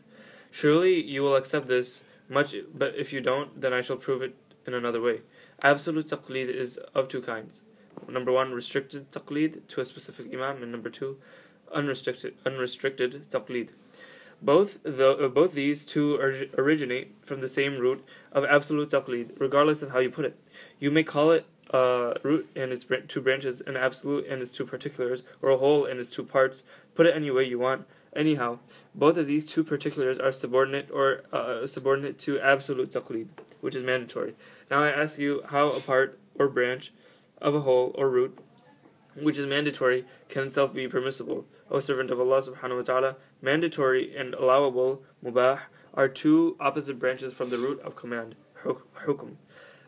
Surely 0.50 1.02
you 1.02 1.22
will 1.22 1.36
accept 1.36 1.66
this 1.66 2.02
much, 2.28 2.54
but 2.72 2.94
if 2.94 3.12
you 3.12 3.20
don't, 3.20 3.60
then 3.60 3.72
I 3.72 3.82
shall 3.82 3.96
prove 3.96 4.22
it 4.22 4.34
in 4.66 4.74
another 4.74 5.00
way. 5.00 5.20
Absolute 5.64 6.08
taqlid 6.08 6.50
is 6.50 6.76
of 6.94 7.08
two 7.08 7.22
kinds. 7.22 7.62
Number 8.06 8.30
one, 8.30 8.52
restricted 8.52 9.10
taqlid 9.10 9.66
to 9.68 9.80
a 9.80 9.84
specific 9.86 10.26
imam, 10.30 10.62
and 10.62 10.70
number 10.70 10.90
two, 10.90 11.16
unrestricted 11.72 12.34
unrestricted 12.44 13.30
taqlid. 13.30 13.70
Both 14.42 14.82
the, 14.82 15.12
uh, 15.12 15.28
both 15.28 15.54
these 15.54 15.86
two 15.86 16.18
orig- 16.18 16.50
originate 16.58 17.14
from 17.22 17.40
the 17.40 17.48
same 17.48 17.78
root 17.78 18.04
of 18.30 18.44
absolute 18.44 18.90
taqlid, 18.90 19.30
regardless 19.38 19.80
of 19.80 19.92
how 19.92 20.00
you 20.00 20.10
put 20.10 20.26
it. 20.26 20.36
You 20.78 20.90
may 20.90 21.02
call 21.02 21.30
it 21.30 21.46
a 21.70 22.18
root 22.22 22.46
and 22.54 22.70
its 22.70 22.84
br- 22.84 22.96
two 22.96 23.22
branches, 23.22 23.62
an 23.62 23.78
absolute 23.78 24.26
and 24.26 24.42
its 24.42 24.52
two 24.52 24.66
particulars, 24.66 25.22
or 25.40 25.48
a 25.48 25.56
whole 25.56 25.86
and 25.86 25.98
its 25.98 26.10
two 26.10 26.24
parts. 26.24 26.62
Put 26.94 27.06
it 27.06 27.16
any 27.16 27.30
way 27.30 27.44
you 27.44 27.58
want. 27.58 27.86
Anyhow, 28.14 28.58
both 28.94 29.16
of 29.16 29.26
these 29.26 29.46
two 29.46 29.64
particulars 29.64 30.18
are 30.18 30.30
subordinate 30.30 30.90
or 30.92 31.22
uh, 31.32 31.66
subordinate 31.66 32.18
to 32.20 32.38
absolute 32.38 32.92
taqlid, 32.92 33.28
which 33.64 33.74
is 33.74 33.82
mandatory. 33.82 34.34
Now 34.70 34.82
I 34.82 34.90
ask 34.90 35.18
you 35.18 35.42
how 35.46 35.68
a 35.68 35.80
part 35.80 36.18
or 36.38 36.48
branch 36.48 36.92
of 37.40 37.54
a 37.54 37.62
whole 37.62 37.94
or 37.94 38.10
root, 38.10 38.38
which 39.14 39.38
is 39.38 39.46
mandatory, 39.46 40.04
can 40.28 40.48
itself 40.48 40.74
be 40.74 40.86
permissible. 40.86 41.46
O 41.70 41.80
servant 41.80 42.10
of 42.10 42.20
Allah 42.20 42.42
subhanahu 42.42 42.76
wa 42.76 42.82
ta'ala, 42.82 43.16
mandatory 43.40 44.14
and 44.14 44.34
allowable, 44.34 45.02
mubah, 45.24 45.60
are 45.94 46.08
two 46.08 46.58
opposite 46.60 46.98
branches 46.98 47.32
from 47.32 47.48
the 47.48 47.56
root 47.56 47.80
of 47.80 47.96
command, 47.96 48.34
huk- 48.64 48.86
hukm. 49.06 49.36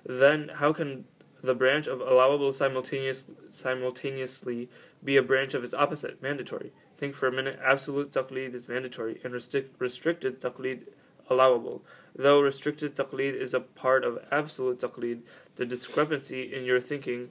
Then 0.06 0.48
how 0.54 0.72
can 0.72 1.04
the 1.42 1.54
branch 1.54 1.86
of 1.86 2.00
allowable 2.00 2.52
simultaneous, 2.52 3.26
simultaneously 3.50 4.70
be 5.04 5.18
a 5.18 5.22
branch 5.22 5.52
of 5.52 5.62
its 5.62 5.74
opposite, 5.74 6.22
mandatory? 6.22 6.72
Think 6.96 7.14
for 7.14 7.26
a 7.26 7.32
minute, 7.32 7.60
absolute 7.62 8.10
taqlid 8.10 8.54
is 8.54 8.68
mandatory 8.68 9.20
and 9.22 9.34
restrict, 9.34 9.78
restricted 9.78 10.40
taqlid 10.40 10.84
allowable. 11.28 11.82
Though 12.14 12.40
restricted 12.40 12.96
taqlid 12.96 13.34
is 13.34 13.52
a 13.52 13.60
part 13.60 14.04
of 14.04 14.18
absolute 14.30 14.80
taqlid, 14.80 15.20
the 15.56 15.66
discrepancy 15.66 16.54
in 16.54 16.64
your 16.64 16.80
thinking 16.80 17.30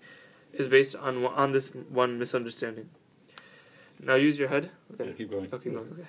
is 0.54 0.68
based 0.68 0.96
on 0.96 1.26
on 1.26 1.52
this 1.52 1.70
one 1.70 2.20
misunderstanding. 2.20 2.90
Now 4.00 4.16
use 4.16 4.38
your 4.38 4.50
head. 4.50 4.70
Yeah, 5.00 5.12
keep 5.14 5.32
going. 5.32 5.50
Okay, 5.52 5.70
going, 5.70 5.90
okay. 5.94 6.06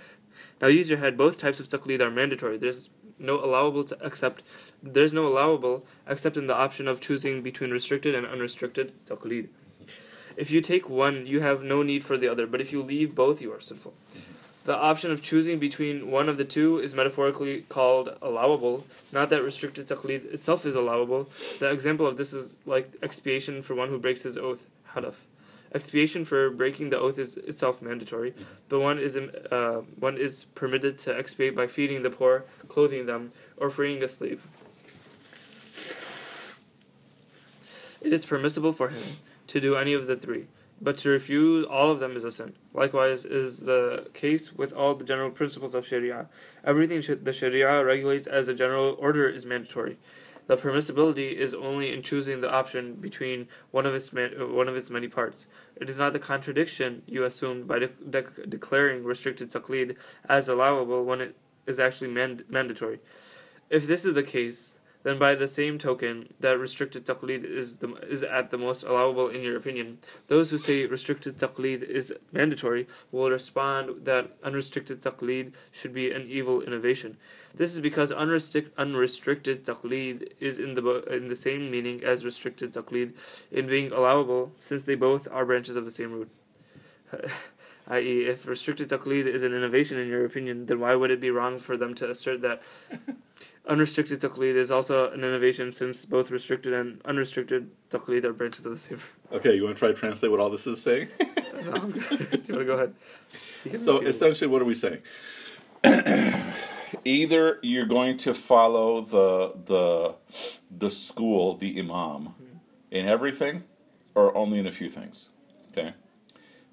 Now 0.60 0.68
use 0.68 0.90
your 0.90 0.98
head. 0.98 1.16
Both 1.16 1.38
types 1.38 1.60
of 1.60 1.68
taqlid 1.68 2.00
are 2.00 2.10
mandatory. 2.10 2.58
There's 2.58 2.90
no 3.18 3.42
allowable 3.42 3.84
to 3.84 4.04
accept. 4.04 4.42
There's 4.82 5.12
no 5.12 5.26
allowable 5.26 5.86
except 6.06 6.36
in 6.36 6.46
the 6.46 6.54
option 6.54 6.88
of 6.88 7.00
choosing 7.00 7.42
between 7.42 7.70
restricted 7.70 8.14
and 8.14 8.26
unrestricted 8.26 8.92
taqlid. 9.06 9.48
Mm-hmm. 9.48 9.86
If 10.36 10.50
you 10.50 10.60
take 10.60 10.90
one, 10.90 11.26
you 11.26 11.40
have 11.40 11.62
no 11.62 11.82
need 11.82 12.04
for 12.04 12.18
the 12.18 12.28
other. 12.28 12.46
But 12.46 12.60
if 12.60 12.72
you 12.72 12.82
leave 12.82 13.14
both, 13.14 13.40
you 13.40 13.52
are 13.52 13.60
sinful. 13.60 13.94
Mm-hmm. 13.94 14.35
The 14.66 14.74
option 14.74 15.12
of 15.12 15.22
choosing 15.22 15.60
between 15.60 16.10
one 16.10 16.28
of 16.28 16.38
the 16.38 16.44
two 16.44 16.80
is 16.80 16.92
metaphorically 16.92 17.64
called 17.68 18.18
allowable. 18.20 18.84
Not 19.12 19.30
that 19.30 19.44
restricted 19.44 19.86
taqlid 19.86 20.24
itself 20.34 20.66
is 20.66 20.74
allowable. 20.74 21.30
The 21.60 21.70
example 21.70 22.04
of 22.04 22.16
this 22.16 22.32
is 22.32 22.56
like 22.66 22.90
expiation 23.00 23.62
for 23.62 23.76
one 23.76 23.90
who 23.90 23.98
breaks 24.00 24.24
his 24.24 24.36
oath, 24.36 24.66
halaf. 24.92 25.14
Expiation 25.72 26.24
for 26.24 26.50
breaking 26.50 26.90
the 26.90 26.98
oath 26.98 27.16
is 27.16 27.36
itself 27.36 27.80
mandatory, 27.80 28.34
but 28.68 28.80
one 28.80 28.98
is 28.98 29.16
um, 29.16 29.30
uh, 29.52 29.82
one 30.00 30.18
is 30.18 30.46
permitted 30.56 30.98
to 30.98 31.16
expiate 31.16 31.54
by 31.54 31.68
feeding 31.68 32.02
the 32.02 32.10
poor, 32.10 32.44
clothing 32.66 33.06
them, 33.06 33.30
or 33.56 33.70
freeing 33.70 34.02
a 34.02 34.08
slave. 34.08 34.42
It 38.00 38.12
is 38.12 38.26
permissible 38.26 38.72
for 38.72 38.88
him 38.88 39.18
to 39.46 39.60
do 39.60 39.76
any 39.76 39.92
of 39.92 40.08
the 40.08 40.16
three, 40.16 40.46
but 40.80 40.98
to 40.98 41.08
refuse 41.08 41.64
all 41.64 41.90
of 41.90 42.00
them 42.00 42.16
is 42.16 42.24
a 42.24 42.30
sin. 42.30 42.54
Likewise 42.74 43.24
is 43.24 43.60
the 43.60 44.08
case 44.12 44.52
with 44.52 44.72
all 44.72 44.94
the 44.94 45.04
general 45.04 45.30
principles 45.30 45.74
of 45.74 45.86
Sharia. 45.86 46.28
Everything 46.64 47.02
the 47.22 47.32
Sharia 47.32 47.84
regulates 47.84 48.26
as 48.26 48.48
a 48.48 48.54
general 48.54 48.96
order 48.98 49.28
is 49.28 49.46
mandatory. 49.46 49.98
The 50.46 50.56
permissibility 50.56 51.32
is 51.32 51.54
only 51.54 51.92
in 51.92 52.02
choosing 52.02 52.40
the 52.40 52.52
option 52.52 52.94
between 52.94 53.48
one 53.72 53.84
of 53.84 53.94
its 53.94 54.12
man- 54.12 54.54
one 54.54 54.68
of 54.68 54.76
its 54.76 54.90
many 54.90 55.08
parts. 55.08 55.46
It 55.74 55.90
is 55.90 55.98
not 55.98 56.12
the 56.12 56.20
contradiction 56.20 57.02
you 57.06 57.24
assumed 57.24 57.66
by 57.66 57.80
de- 57.80 57.88
de- 57.88 58.46
declaring 58.46 59.02
restricted 59.02 59.50
taqlid 59.50 59.96
as 60.28 60.48
allowable 60.48 61.04
when 61.04 61.20
it 61.20 61.34
is 61.66 61.80
actually 61.80 62.10
mand- 62.10 62.44
mandatory. 62.48 63.00
If 63.70 63.88
this 63.88 64.04
is 64.04 64.14
the 64.14 64.22
case, 64.22 64.75
then 65.06 65.20
by 65.20 65.36
the 65.36 65.46
same 65.46 65.78
token 65.78 66.34
that 66.40 66.58
restricted 66.58 67.06
taqlid 67.06 67.44
is 67.44 67.76
the 67.76 67.94
is 68.14 68.24
at 68.24 68.50
the 68.50 68.58
most 68.58 68.82
allowable 68.82 69.28
in 69.28 69.40
your 69.40 69.56
opinion, 69.56 69.98
those 70.26 70.50
who 70.50 70.58
say 70.58 70.84
restricted 70.84 71.38
taqlid 71.38 71.84
is 71.84 72.12
mandatory 72.32 72.88
will 73.12 73.30
respond 73.30 74.04
that 74.04 74.32
unrestricted 74.42 75.00
taqlid 75.00 75.52
should 75.70 75.94
be 75.94 76.10
an 76.10 76.26
evil 76.28 76.60
innovation. 76.60 77.18
This 77.54 77.72
is 77.72 77.78
because 77.78 78.10
unrestrict, 78.10 78.70
unrestricted 78.76 79.64
taqlid 79.64 80.32
is 80.40 80.58
in 80.58 80.74
the 80.74 80.84
in 81.02 81.28
the 81.28 81.36
same 81.36 81.70
meaning 81.70 82.02
as 82.02 82.24
restricted 82.24 82.72
taqlid 82.72 83.12
in 83.52 83.68
being 83.68 83.92
allowable, 83.92 84.54
since 84.58 84.82
they 84.82 84.96
both 84.96 85.28
are 85.30 85.46
branches 85.46 85.76
of 85.76 85.84
the 85.84 85.92
same 85.92 86.10
root. 86.14 86.30
i.e., 87.88 88.26
if 88.26 88.44
restricted 88.44 88.88
taqlid 88.88 89.26
is 89.26 89.44
an 89.44 89.54
innovation 89.54 89.98
in 89.98 90.08
your 90.08 90.24
opinion, 90.24 90.66
then 90.66 90.80
why 90.80 90.96
would 90.96 91.12
it 91.12 91.20
be 91.20 91.30
wrong 91.30 91.60
for 91.60 91.76
them 91.76 91.94
to 91.94 92.10
assert 92.10 92.42
that 92.42 92.60
unrestricted 93.66 94.20
taqlid 94.20 94.54
is 94.54 94.70
also 94.70 95.10
an 95.10 95.24
innovation, 95.24 95.72
since 95.72 96.04
both 96.04 96.30
restricted 96.30 96.72
and 96.72 97.00
unrestricted 97.04 97.70
taqlid 97.90 98.24
are 98.24 98.32
branches 98.32 98.66
of 98.66 98.72
the 98.72 98.78
same? 98.78 99.00
Okay, 99.32 99.54
you 99.54 99.64
want 99.64 99.76
to 99.76 99.78
try 99.78 99.88
to 99.88 99.94
translate 99.94 100.30
what 100.30 100.40
all 100.40 100.50
this 100.50 100.66
is 100.66 100.80
saying? 100.82 101.08
No, 101.64 101.72
I'm 101.72 101.90
good. 101.90 102.30
Do 102.30 102.52
you 102.52 102.54
want 102.54 102.60
to 102.60 102.64
go 102.64 102.72
ahead? 102.74 102.94
So 103.78 104.00
essentially, 104.00 104.48
what 104.48 104.62
are 104.62 104.66
we 104.66 104.74
saying? 104.74 105.02
Either 107.04 107.58
you're 107.62 107.86
going 107.86 108.16
to 108.18 108.34
follow 108.34 109.00
the 109.00 109.54
the 109.64 110.14
the 110.70 110.90
school, 110.90 111.56
the 111.56 111.78
imam, 111.78 112.28
mm-hmm. 112.28 112.56
in 112.90 113.06
everything, 113.06 113.64
or 114.14 114.36
only 114.36 114.58
in 114.58 114.66
a 114.66 114.70
few 114.70 114.88
things. 114.88 115.30
Okay, 115.70 115.94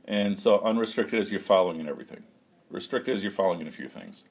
and 0.05 0.37
so 0.37 0.61
unrestricted 0.61 1.19
is 1.19 1.31
you're 1.31 1.39
following 1.39 1.79
in 1.79 1.87
everything. 1.87 2.23
Restricted 2.69 3.15
is 3.15 3.23
you're 3.23 3.31
following 3.31 3.61
in 3.61 3.67
a 3.67 3.71
few 3.71 3.87
things. 3.87 4.25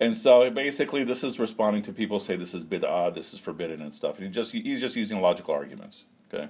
And 0.00 0.16
so 0.16 0.50
basically, 0.50 1.04
this 1.04 1.22
is 1.22 1.38
responding 1.38 1.82
to 1.82 1.92
people 1.92 2.18
say 2.18 2.36
this 2.36 2.54
is 2.54 2.64
bid'ah, 2.64 3.14
this 3.14 3.32
is 3.32 3.38
forbidden 3.38 3.80
and 3.80 3.94
stuff. 3.94 4.18
And 4.18 4.26
he 4.26 4.32
just 4.32 4.52
he's 4.52 4.80
just 4.80 4.96
using 4.96 5.20
logical 5.20 5.54
arguments. 5.54 6.04
Okay, 6.32 6.48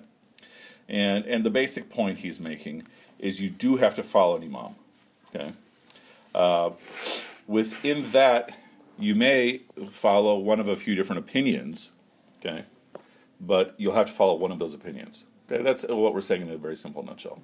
and 0.89 1.25
and 1.27 1.45
the 1.45 1.51
basic 1.51 1.91
point 1.91 2.19
he's 2.19 2.41
making 2.41 2.87
is 3.19 3.41
you 3.41 3.51
do 3.51 3.77
have 3.77 3.95
to 3.95 4.03
follow 4.03 4.37
an 4.37 4.43
imam. 4.43 4.75
Okay. 5.35 5.53
Uh, 6.35 6.71
within 7.47 8.11
that, 8.11 8.57
you 8.99 9.15
may 9.15 9.61
follow 9.91 10.39
one 10.39 10.61
of 10.61 10.69
a 10.69 10.77
few 10.77 10.95
different 10.95 11.19
opinions. 11.19 11.93
Okay. 12.39 12.65
But 13.41 13.75
you'll 13.79 13.95
have 13.95 14.07
to 14.07 14.13
follow 14.13 14.35
one 14.35 14.53
of 14.53 14.59
those 14.59 14.75
opinions. 14.75 15.25
Okay. 15.51 15.63
That's 15.63 15.85
what 15.89 16.15
we're 16.15 16.21
saying 16.21 16.43
in 16.43 16.51
a 16.51 16.57
very 16.57 16.77
simple 16.77 17.03
nutshell. 17.03 17.41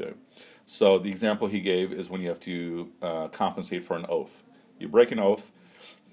Okay. 0.00 0.14
So 0.66 0.98
the 0.98 1.10
example 1.10 1.48
he 1.48 1.60
gave 1.60 1.92
is 1.92 2.08
when 2.08 2.20
you 2.20 2.28
have 2.28 2.40
to 2.40 2.90
uh, 3.02 3.28
compensate 3.28 3.84
for 3.84 3.96
an 3.96 4.06
oath. 4.08 4.42
You 4.82 4.88
break 4.88 5.12
an 5.12 5.20
oath, 5.20 5.52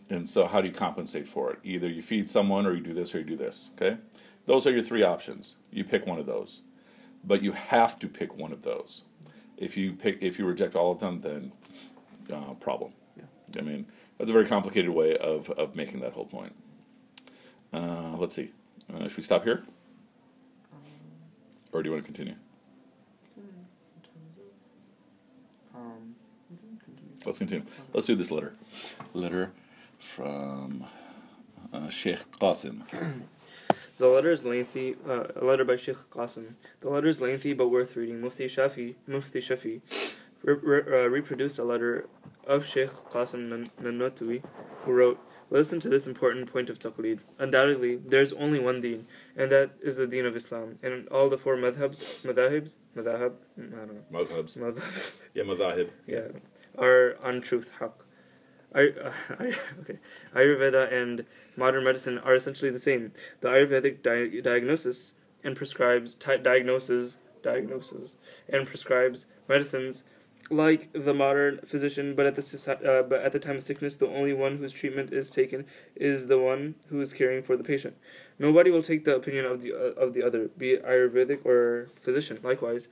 and 0.09 0.29
so 0.29 0.45
how 0.45 0.61
do 0.61 0.67
you 0.67 0.73
compensate 0.73 1.27
for 1.27 1.51
it? 1.51 1.59
Either 1.63 1.89
you 1.89 2.01
feed 2.01 2.29
someone, 2.29 2.67
or 2.67 2.73
you 2.73 2.81
do 2.81 2.93
this, 2.93 3.15
or 3.15 3.19
you 3.19 3.25
do 3.25 3.35
this. 3.35 3.71
Okay. 3.75 3.97
Those 4.45 4.67
are 4.67 4.71
your 4.71 4.83
three 4.83 5.03
options. 5.03 5.55
You 5.71 5.83
pick 5.83 6.05
one 6.05 6.19
of 6.19 6.25
those, 6.27 6.61
but 7.23 7.41
you 7.41 7.51
have 7.51 7.97
to 7.99 8.07
pick 8.07 8.37
one 8.37 8.51
of 8.51 8.61
those. 8.61 9.03
If 9.57 9.75
you 9.75 9.93
pick, 9.93 10.19
if 10.21 10.39
you 10.39 10.45
reject 10.45 10.75
all 10.75 10.91
of 10.91 10.99
them, 10.99 11.21
then 11.21 11.51
uh, 12.31 12.53
problem. 12.53 12.93
I 13.57 13.61
mean, 13.61 13.87
that's 14.17 14.29
a 14.29 14.33
very 14.33 14.45
complicated 14.45 14.91
way 14.91 15.17
of, 15.17 15.49
of 15.51 15.75
making 15.75 16.01
that 16.01 16.13
whole 16.13 16.25
point. 16.25 16.53
Uh, 17.73 18.15
let's 18.17 18.35
see. 18.35 18.51
Uh, 18.93 19.07
should 19.07 19.17
we 19.17 19.23
stop 19.23 19.43
here? 19.43 19.63
Or 21.71 21.81
do 21.81 21.89
you 21.89 21.93
want 21.93 22.03
to 22.03 22.11
continue? 22.11 22.35
Um, 25.75 26.15
Let's 27.25 27.37
continue. 27.37 27.65
Let's 27.93 28.05
do 28.07 28.15
this 28.15 28.31
letter. 28.31 28.53
Letter 29.13 29.51
from 29.99 30.85
uh, 31.73 31.89
Sheikh 31.89 32.19
Qasim. 32.31 32.83
The 33.97 34.07
letter 34.07 34.31
is 34.31 34.45
lengthy. 34.45 34.95
Uh, 35.07 35.25
a 35.35 35.43
letter 35.43 35.65
by 35.65 35.75
Sheikh 35.75 35.97
Qasim. 36.09 36.53
The 36.81 36.89
letter 36.89 37.07
is 37.07 37.21
lengthy 37.21 37.53
but 37.53 37.67
worth 37.69 37.95
reading. 37.95 38.21
Mufti 38.21 38.45
Shafi, 38.45 38.95
Mufti 39.07 39.39
Shafi, 39.39 39.81
re- 40.43 40.53
re- 40.53 41.05
uh, 41.05 41.07
reproduced 41.09 41.59
a 41.59 41.63
letter 41.63 42.07
of 42.47 42.65
Sheikh 42.65 42.89
Qasim 43.11 43.49
Nan- 43.49 43.69
Nanotui, 43.81 44.41
who 44.85 44.93
wrote, 44.93 45.19
Listen 45.51 45.79
to 45.79 45.89
this 45.89 46.05
important 46.05 46.51
point 46.53 46.69
of 46.69 46.77
taqlid. 46.77 47.19
Undoubtedly, 47.39 47.95
there 47.95 48.21
is 48.21 48.31
only 48.33 48.59
one 48.59 48.81
deen, 48.81 49.07
and 49.35 49.51
that 49.51 49.71
is 49.81 49.97
the 49.97 50.05
deen 50.05 50.27
of 50.27 50.35
Islam. 50.35 50.77
And 50.83 51.07
all 51.07 51.27
the 51.27 51.39
four 51.39 51.57
madhabs, 51.57 52.21
madahibs, 52.23 52.75
madahab, 52.95 53.33
I 53.57 53.61
don't 53.61 53.71
know, 53.95 54.03
Madhabs. 54.19 54.55
madhabs, 54.59 55.15
Yeah, 55.33 55.43
madahib. 55.45 55.89
yeah, 56.05 56.27
are 56.79 57.17
on 57.23 57.41
truth, 57.41 57.71
haqq. 57.79 57.93
Ay- 58.73 58.93
uh, 59.03 59.11
okay. 59.81 59.99
Ayurveda 60.35 60.91
and 60.91 61.25
modern 61.55 61.83
medicine 61.83 62.19
are 62.19 62.35
essentially 62.35 62.71
the 62.71 62.79
same. 62.79 63.11
The 63.41 63.49
Ayurvedic 63.49 64.03
di- 64.03 64.41
diagnosis 64.41 65.13
and 65.43 65.55
prescribes 65.55 66.15
ti- 66.15 66.37
diagnoses 66.37 67.17
diagnoses 67.41 68.17
and 68.49 68.67
prescribes 68.67 69.25
medicines 69.47 70.03
like 70.49 70.91
the 70.93 71.13
modern 71.13 71.59
physician, 71.59 72.15
but 72.15 72.25
at 72.25 72.35
the 72.35 72.71
uh, 72.71 73.03
but 73.03 73.21
at 73.21 73.31
the 73.31 73.39
time 73.39 73.57
of 73.57 73.63
sickness, 73.63 73.97
the 73.97 74.07
only 74.07 74.33
one 74.33 74.57
whose 74.57 74.73
treatment 74.73 75.13
is 75.13 75.29
taken 75.29 75.65
is 75.95 76.27
the 76.27 76.39
one 76.39 76.75
who 76.89 76.99
is 77.01 77.13
caring 77.13 77.43
for 77.43 77.55
the 77.55 77.63
patient. 77.63 77.95
Nobody 78.39 78.71
will 78.71 78.81
take 78.81 79.05
the 79.05 79.15
opinion 79.15 79.45
of 79.45 79.61
the 79.61 79.73
uh, 79.73 80.01
of 80.01 80.13
the 80.13 80.23
other, 80.23 80.49
be 80.57 80.71
it 80.71 80.85
Ayurvedic 80.85 81.45
or 81.45 81.89
physician. 81.95 82.39
Likewise, 82.41 82.87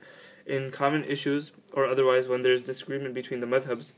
in 0.48 0.70
common 0.70 1.04
issues 1.04 1.52
or 1.72 1.86
otherwise, 1.86 2.26
when 2.28 2.40
there 2.42 2.52
is 2.52 2.64
disagreement 2.64 3.14
between 3.14 3.40
the 3.40 3.46
madhabs, 3.46 3.92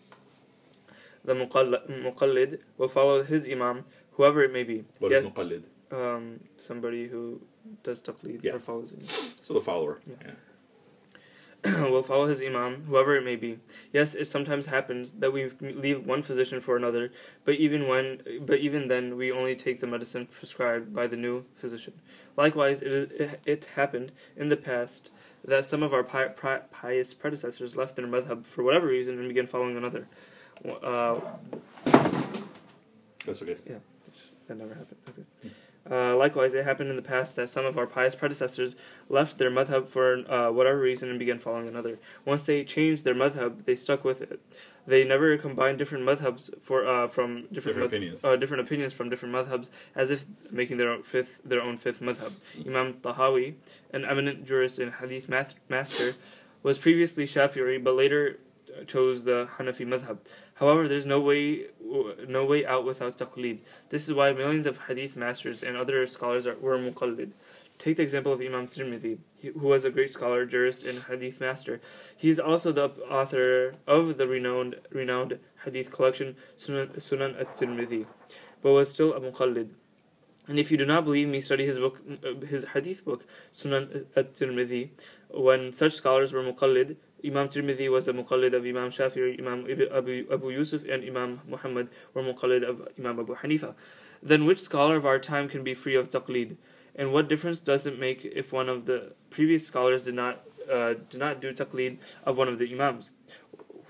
the 1.25 1.35
muqallid 1.35 2.59
will 2.79 2.89
follow 2.89 3.23
his 3.23 3.47
imam, 3.47 3.85
whoever 4.13 4.43
it 4.43 4.53
may 4.53 4.65
be. 4.65 4.85
What 4.99 5.13
Yeah, 5.13 5.19
is 5.19 5.25
muqallid? 5.27 5.63
um, 5.93 6.41
somebody 6.57 7.09
who 7.09 7.41
does 7.83 8.01
taqlid 8.03 8.43
Yeah. 8.43 8.55
or 8.55 8.59
follows 8.59 8.91
him. 8.93 9.03
So 9.41 9.55
the 9.55 9.61
follower. 9.61 10.01
Yeah. 10.07 10.15
Yeah. 10.25 10.31
will 11.65 12.03
follow 12.03 12.27
his 12.27 12.41
imam, 12.43 12.85
whoever 12.85 13.17
it 13.17 13.25
may 13.25 13.37
be. 13.37 13.59
Yes, 13.93 14.15
it 14.15 14.27
sometimes 14.27 14.67
happens 14.67 15.15
that 15.15 15.33
we 15.33 15.51
leave 15.61 16.07
one 16.07 16.23
physician 16.23 16.61
for 16.61 16.77
another, 16.77 17.13
but 17.45 17.57
even 17.57 17.87
when, 17.87 18.23
but 18.47 18.61
even 18.61 18.89
then, 18.89 19.17
we 19.17 19.31
only 19.31 19.55
take 19.55 19.81
the 19.81 19.87
medicine 19.87 20.27
prescribed 20.27 20.95
by 20.95 21.07
the 21.07 21.17
new 21.17 21.45
physician. 21.55 21.93
Likewise, 22.37 22.81
it 22.81 22.93
is, 22.93 23.11
it, 23.13 23.41
it 23.45 23.65
happened 23.77 24.13
in 24.37 24.49
the 24.49 24.57
past 24.57 25.11
that 25.45 25.65
some 25.65 25.83
of 25.83 25.93
our 25.93 26.03
pi- 26.03 26.29
pi- 26.29 26.63
pious 26.71 27.13
predecessors 27.13 27.77
left 27.77 27.97
their 27.97 28.07
madhab 28.07 28.47
for 28.47 28.63
whatever 28.63 28.87
reason 28.87 29.19
and 29.19 29.29
began 29.29 29.47
following 29.47 29.77
another. 29.77 30.07
Uh, 30.83 31.21
That's 33.27 33.43
okay. 33.43 33.57
it's, 34.07 34.37
that 34.47 34.57
never 34.57 34.75
happened. 34.75 34.99
Okay. 35.09 35.55
Uh, 35.89 36.15
likewise, 36.17 36.53
it 36.55 36.65
happened 36.65 36.91
in 36.91 36.97
the 36.97 37.03
past 37.03 37.37
that 37.37 37.49
some 37.49 37.65
of 37.65 37.79
our 37.79 37.87
pious 37.87 38.15
predecessors 38.15 38.77
left 39.09 39.39
their 39.39 39.51
madhab 39.51 39.89
for 39.89 40.31
uh, 40.31 40.51
whatever 40.51 40.79
reason 40.79 41.09
and 41.09 41.19
began 41.19 41.39
following 41.39 41.69
another. 41.69 41.99
Once 42.25 42.45
they 42.45 42.63
changed 42.65 43.05
their 43.05 43.15
madhab, 43.15 43.65
they 43.65 43.75
stuck 43.75 44.05
with 44.05 44.21
it. 44.21 44.41
They 44.87 45.05
never 45.05 45.37
combined 45.39 45.79
different 45.79 46.05
madhabs 46.05 46.51
for 46.61 46.87
uh, 46.87 47.07
from 47.09 47.43
different 47.53 47.77
Different 47.79 47.85
opinions. 47.87 48.25
uh, 48.25 48.37
different 48.37 48.63
opinions 48.67 48.93
from 48.93 49.09
different 49.09 49.35
madhabs, 49.35 49.71
as 49.95 50.11
if 50.11 50.27
making 50.51 50.77
their 50.77 50.91
own 50.91 51.03
fifth 51.03 51.41
their 51.45 51.63
own 51.63 51.77
fifth 51.79 52.01
madhab. 52.01 52.33
Imam 52.67 52.95
Tahawi, 52.95 53.55
an 53.93 54.05
eminent 54.05 54.45
jurist 54.47 54.79
and 54.79 54.93
hadith 54.95 55.29
math- 55.29 55.55
master, 55.69 56.13
was 56.63 56.77
previously 56.79 57.25
Shafi'i, 57.25 57.83
but 57.83 57.95
later 57.95 58.39
chose 58.87 59.25
the 59.25 59.49
Hanafi 59.57 59.87
madhab. 59.87 60.19
However, 60.55 60.89
there's 60.89 61.07
no 61.07 61.21
way 61.21 61.67
no 62.29 62.45
way 62.45 62.67
out 62.67 62.85
without 62.85 63.19
taqlid. 63.19 63.59
This 63.89 64.09
is 64.09 64.15
why 64.15 64.33
millions 64.33 64.67
of 64.67 64.87
hadith 64.87 65.17
masters 65.17 65.63
and 65.63 65.77
other 65.77 66.07
scholars 66.07 66.47
are, 66.47 66.57
were 66.57 66.79
muqallid. 66.79 67.33
Take 67.79 67.97
the 67.97 68.03
example 68.03 68.35
of 68.35 68.43
Imam 68.43 68.69
Tirmidhi, 68.69 69.17
who 69.43 69.67
was 69.67 69.87
a 69.87 69.91
great 69.91 70.13
scholar, 70.13 70.45
jurist, 70.45 70.83
and 70.83 71.05
hadith 71.05 71.41
master. 71.41 71.81
He 72.15 72.29
is 72.29 72.39
also 72.39 72.73
the 72.73 72.91
author 73.09 73.73
of 73.87 74.19
the 74.19 74.29
renowned 74.29 74.77
renowned 74.91 75.39
hadith 75.65 75.91
collection 75.91 76.37
Sunan, 76.59 77.41
at-Tirmidhi, 77.41 78.05
but 78.61 78.73
was 78.73 78.91
still 78.91 79.15
a 79.15 79.21
muqallid. 79.21 79.71
And 80.47 80.59
if 80.59 80.71
you 80.71 80.77
do 80.77 80.85
not 80.85 81.05
believe 81.05 81.29
me, 81.29 81.41
study 81.41 81.65
his 81.65 81.79
book, 81.79 82.01
his 82.47 82.65
hadith 82.75 83.03
book, 83.03 83.25
Sunan 83.55 84.05
at-Tirmidhi. 84.15 84.91
When 85.31 85.73
such 85.73 85.95
scholars 85.95 86.35
were 86.35 86.43
muqallid, 86.43 86.97
Imam 87.25 87.49
Tirmidhi 87.49 87.91
was 87.91 88.09
a 88.09 88.13
muqallid 88.13 88.55
of 88.55 88.65
Imam 88.65 88.91
Shafi'i, 88.91 89.39
Imam 89.39 89.67
Abu, 89.93 90.27
Abu 90.33 90.51
Yusuf, 90.51 90.83
and 90.89 91.05
Imam 91.05 91.41
Muhammad 91.47 91.89
were 92.15 92.23
muqallid 92.23 92.63
of 92.63 92.89
Imam 92.99 93.21
Abu 93.21 93.37
Hanifa. 93.37 93.75
Then 94.23 94.45
which 94.47 94.61
scholar 94.61 94.97
of 94.97 95.07
our 95.07 95.19
time 95.19 95.49
can 95.49 95.65
be 95.65 95.75
free 95.75 95.95
of 95.95 96.11
taqlid? 96.11 96.57
And 96.95 97.13
what 97.13 97.29
difference 97.29 97.61
does 97.61 97.87
it 97.87 97.99
make 97.99 98.25
if 98.25 98.53
one 98.53 98.69
of 98.69 98.87
the 98.87 99.13
previous 99.31 99.67
scholars 99.67 100.05
did 100.05 100.15
not 100.15 100.41
uh, 100.71 100.95
did 101.09 101.19
not 101.19 101.41
do 101.41 101.53
taqlid 101.53 101.99
of 102.25 102.37
one 102.37 102.49
of 102.49 102.59
the 102.59 102.73
imams? 102.73 103.11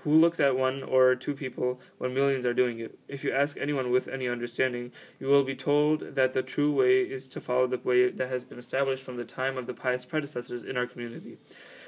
Who 0.03 0.15
looks 0.15 0.39
at 0.39 0.57
one 0.57 0.81
or 0.81 1.13
two 1.15 1.35
people 1.35 1.79
when 1.99 2.13
millions 2.13 2.43
are 2.45 2.55
doing 2.55 2.79
it? 2.79 2.97
If 3.07 3.23
you 3.23 3.31
ask 3.31 3.57
anyone 3.59 3.91
with 3.91 4.07
any 4.07 4.27
understanding, 4.27 4.91
you 5.19 5.27
will 5.27 5.43
be 5.43 5.55
told 5.55 6.15
that 6.15 6.33
the 6.33 6.41
true 6.41 6.73
way 6.73 7.01
is 7.01 7.27
to 7.29 7.41
follow 7.41 7.67
the 7.67 7.77
way 7.77 8.09
that 8.09 8.29
has 8.29 8.43
been 8.43 8.57
established 8.57 9.03
from 9.03 9.17
the 9.17 9.25
time 9.25 9.59
of 9.59 9.67
the 9.67 9.75
pious 9.75 10.03
predecessors 10.03 10.63
in 10.63 10.75
our 10.75 10.87
community. 10.87 11.37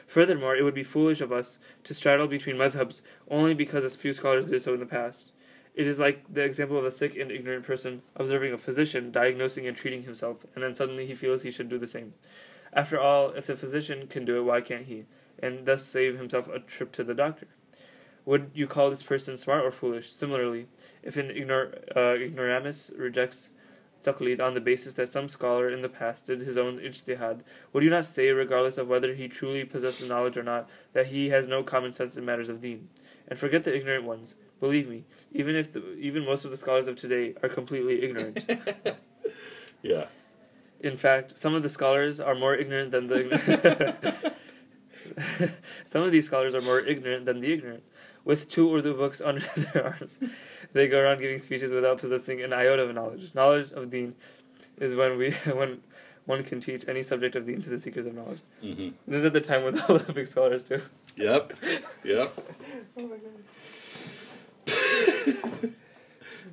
Furthermore, 0.08 0.56
it 0.56 0.64
would 0.64 0.74
be 0.74 0.84
foolish 0.84 1.22
of 1.22 1.32
us 1.32 1.60
to 1.84 1.94
straddle 1.94 2.28
between 2.28 2.58
madhabs 2.58 3.02
only 3.30 3.54
because 3.54 3.84
a 3.84 3.90
few 3.90 4.14
scholars 4.14 4.50
did 4.50 4.62
so 4.62 4.74
in 4.74 4.80
the 4.80 4.86
past. 4.86 5.32
It 5.76 5.88
is 5.88 6.00
like 6.00 6.32
the 6.32 6.44
example 6.44 6.78
of 6.78 6.86
a 6.86 6.92
sick 6.92 7.16
and 7.16 7.32
ignorant 7.32 7.66
person 7.66 8.04
observing 8.16 8.54
a 8.54 8.58
physician 8.58 9.12
diagnosing 9.12 9.66
and 9.66 9.76
treating 9.76 10.04
himself, 10.04 10.46
and 10.54 10.64
then 10.64 10.76
suddenly 10.76 11.06
he 11.06 11.16
feels 11.16 11.42
he 11.42 11.52
should 11.52 11.70
do 11.70 11.80
the 11.80 11.88
same. 11.88 12.14
After 12.72 13.00
all, 13.00 13.32
if 13.32 13.48
the 13.48 13.56
physician 13.56 14.08
can 14.08 14.26
do 14.26 14.38
it, 14.38 14.44
why 14.44 14.62
can't 14.62 14.86
he? 14.86 15.06
And 15.40 15.66
thus 15.66 15.84
save 15.84 16.18
himself 16.18 16.48
a 16.48 16.60
trip 16.60 16.92
to 16.94 17.04
the 17.04 17.16
doctor. 17.16 17.48
Would 18.26 18.52
you 18.54 18.68
call 18.68 18.90
this 18.90 19.04
person 19.04 19.36
smart 19.36 19.66
or 19.66 19.72
foolish? 19.72 20.12
Similarly, 20.12 20.68
if 21.02 21.18
an 21.18 21.30
ignor- 21.30 21.96
uh, 21.96 22.16
ignoramus 22.16 22.92
rejects 22.98 23.50
taqlid 24.04 24.42
on 24.42 24.54
the 24.54 24.62
basis 24.62 24.94
that 24.96 25.10
some 25.10 25.30
scholar 25.30 25.70
in 25.70 25.82
the 25.82 25.90
past 25.90 26.28
did 26.28 26.42
his 26.42 26.58
own 26.58 26.78
ijtihad, 26.80 27.42
would 27.72 27.84
you 27.84 27.90
not 27.90 28.06
say, 28.06 28.30
regardless 28.30 28.78
of 28.78 28.88
whether 28.88 29.14
he 29.14 29.28
truly 29.28 29.64
possesses 29.64 30.10
knowledge 30.10 30.38
or 30.38 30.44
not, 30.44 30.70
that 30.94 31.08
he 31.08 31.30
has 31.30 31.48
no 31.48 31.64
common 31.64 31.92
sense 31.92 32.18
in 32.18 32.26
matters 32.26 32.50
of 32.50 32.62
deen? 32.62 32.90
And 33.28 33.40
forget 33.40 33.64
the 33.64 33.76
ignorant 33.76 34.04
ones. 34.04 34.36
Believe 34.60 34.90
me, 34.90 35.04
even 35.32 35.56
if 35.56 35.72
the, 35.72 35.96
even 35.96 36.26
most 36.26 36.46
of 36.46 36.52
the 36.52 36.58
scholars 36.58 36.88
of 36.88 36.96
today 36.96 37.36
are 37.42 37.50
completely 37.50 38.04
ignorant. 38.04 38.46
Yeah. 39.84 40.06
In 40.80 40.98
fact, 40.98 41.38
some 41.38 41.54
of 41.54 41.62
the 41.62 41.70
scholars 41.70 42.20
are 42.20 42.34
more 42.34 42.56
ignorant 42.56 42.92
than 42.92 43.08
the. 43.08 44.34
some 45.86 46.02
of 46.02 46.12
these 46.12 46.26
scholars 46.26 46.56
are 46.56 46.62
more 46.62 46.80
ignorant 46.80 47.26
than 47.26 47.42
the 47.42 47.54
ignorant. 47.54 47.84
With 48.26 48.50
two 48.50 48.74
Urdu 48.74 48.94
books 48.96 49.20
under 49.26 49.42
their 49.58 49.86
arms, 50.00 50.20
they 50.72 50.88
go 50.88 51.00
around 51.00 51.20
giving 51.20 51.40
speeches 51.40 51.72
without 51.74 51.98
possessing 52.00 52.42
an 52.42 52.54
iota 52.54 52.84
of 52.84 52.96
knowledge. 52.96 53.34
Knowledge 53.36 53.72
of 53.74 53.90
Deen 53.90 54.16
is 54.80 54.96
when 54.96 55.18
we 55.18 55.32
when 55.54 55.82
one 56.26 56.42
can 56.44 56.62
teach 56.62 56.88
any 56.88 57.04
subject 57.04 57.36
of 57.36 57.46
Deen 57.46 57.62
to 57.62 57.70
the 57.70 57.78
seekers 57.78 58.06
of 58.06 58.16
knowledge. 58.16 58.40
hmm 58.62 58.90
This 59.08 59.20
is 59.20 59.26
at 59.26 59.34
the 59.34 59.42
time 59.42 59.64
with 59.66 59.78
all 59.90 59.98
the 60.00 60.14
big 60.14 60.28
scholars 60.28 60.64
too. 60.64 60.82
Yep. 61.18 61.54
Yep. 62.04 62.42
Oh 62.98 63.08
my 63.08 63.18
god. 63.18 63.34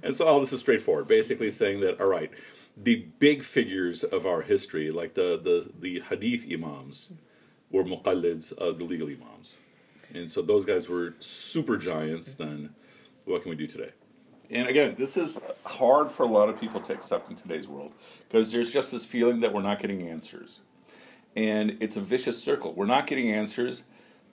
And 0.02 0.16
so 0.16 0.26
all 0.26 0.40
this 0.40 0.52
is 0.52 0.60
straightforward, 0.60 1.06
basically 1.06 1.50
saying 1.50 1.80
that 1.80 2.00
all 2.00 2.06
right, 2.06 2.30
the 2.76 3.06
big 3.18 3.42
figures 3.42 4.02
of 4.02 4.24
our 4.26 4.42
history, 4.42 4.90
like 4.90 5.14
the 5.14 5.38
the, 5.42 5.70
the 5.78 6.00
hadith 6.00 6.46
imams, 6.50 7.12
were 7.70 7.84
muqallids 7.84 8.52
of 8.52 8.78
the 8.78 8.84
legal 8.84 9.08
imams, 9.08 9.58
and 10.14 10.30
so 10.30 10.42
those 10.42 10.64
guys 10.64 10.88
were 10.88 11.14
super 11.18 11.76
giants. 11.76 12.34
Then, 12.34 12.74
what 13.24 13.42
can 13.42 13.50
we 13.50 13.56
do 13.56 13.66
today? 13.66 13.90
And 14.50 14.66
again, 14.68 14.96
this 14.98 15.16
is 15.16 15.40
hard 15.64 16.10
for 16.10 16.24
a 16.24 16.28
lot 16.28 16.48
of 16.48 16.60
people 16.60 16.80
to 16.80 16.92
accept 16.92 17.30
in 17.30 17.36
today's 17.36 17.68
world 17.68 17.92
because 18.28 18.50
there's 18.50 18.72
just 18.72 18.90
this 18.90 19.06
feeling 19.06 19.40
that 19.40 19.52
we're 19.52 19.62
not 19.62 19.78
getting 19.78 20.08
answers, 20.08 20.60
and 21.36 21.76
it's 21.80 21.96
a 21.96 22.00
vicious 22.00 22.42
circle. 22.42 22.72
We're 22.72 22.86
not 22.86 23.06
getting 23.06 23.32
answers 23.32 23.84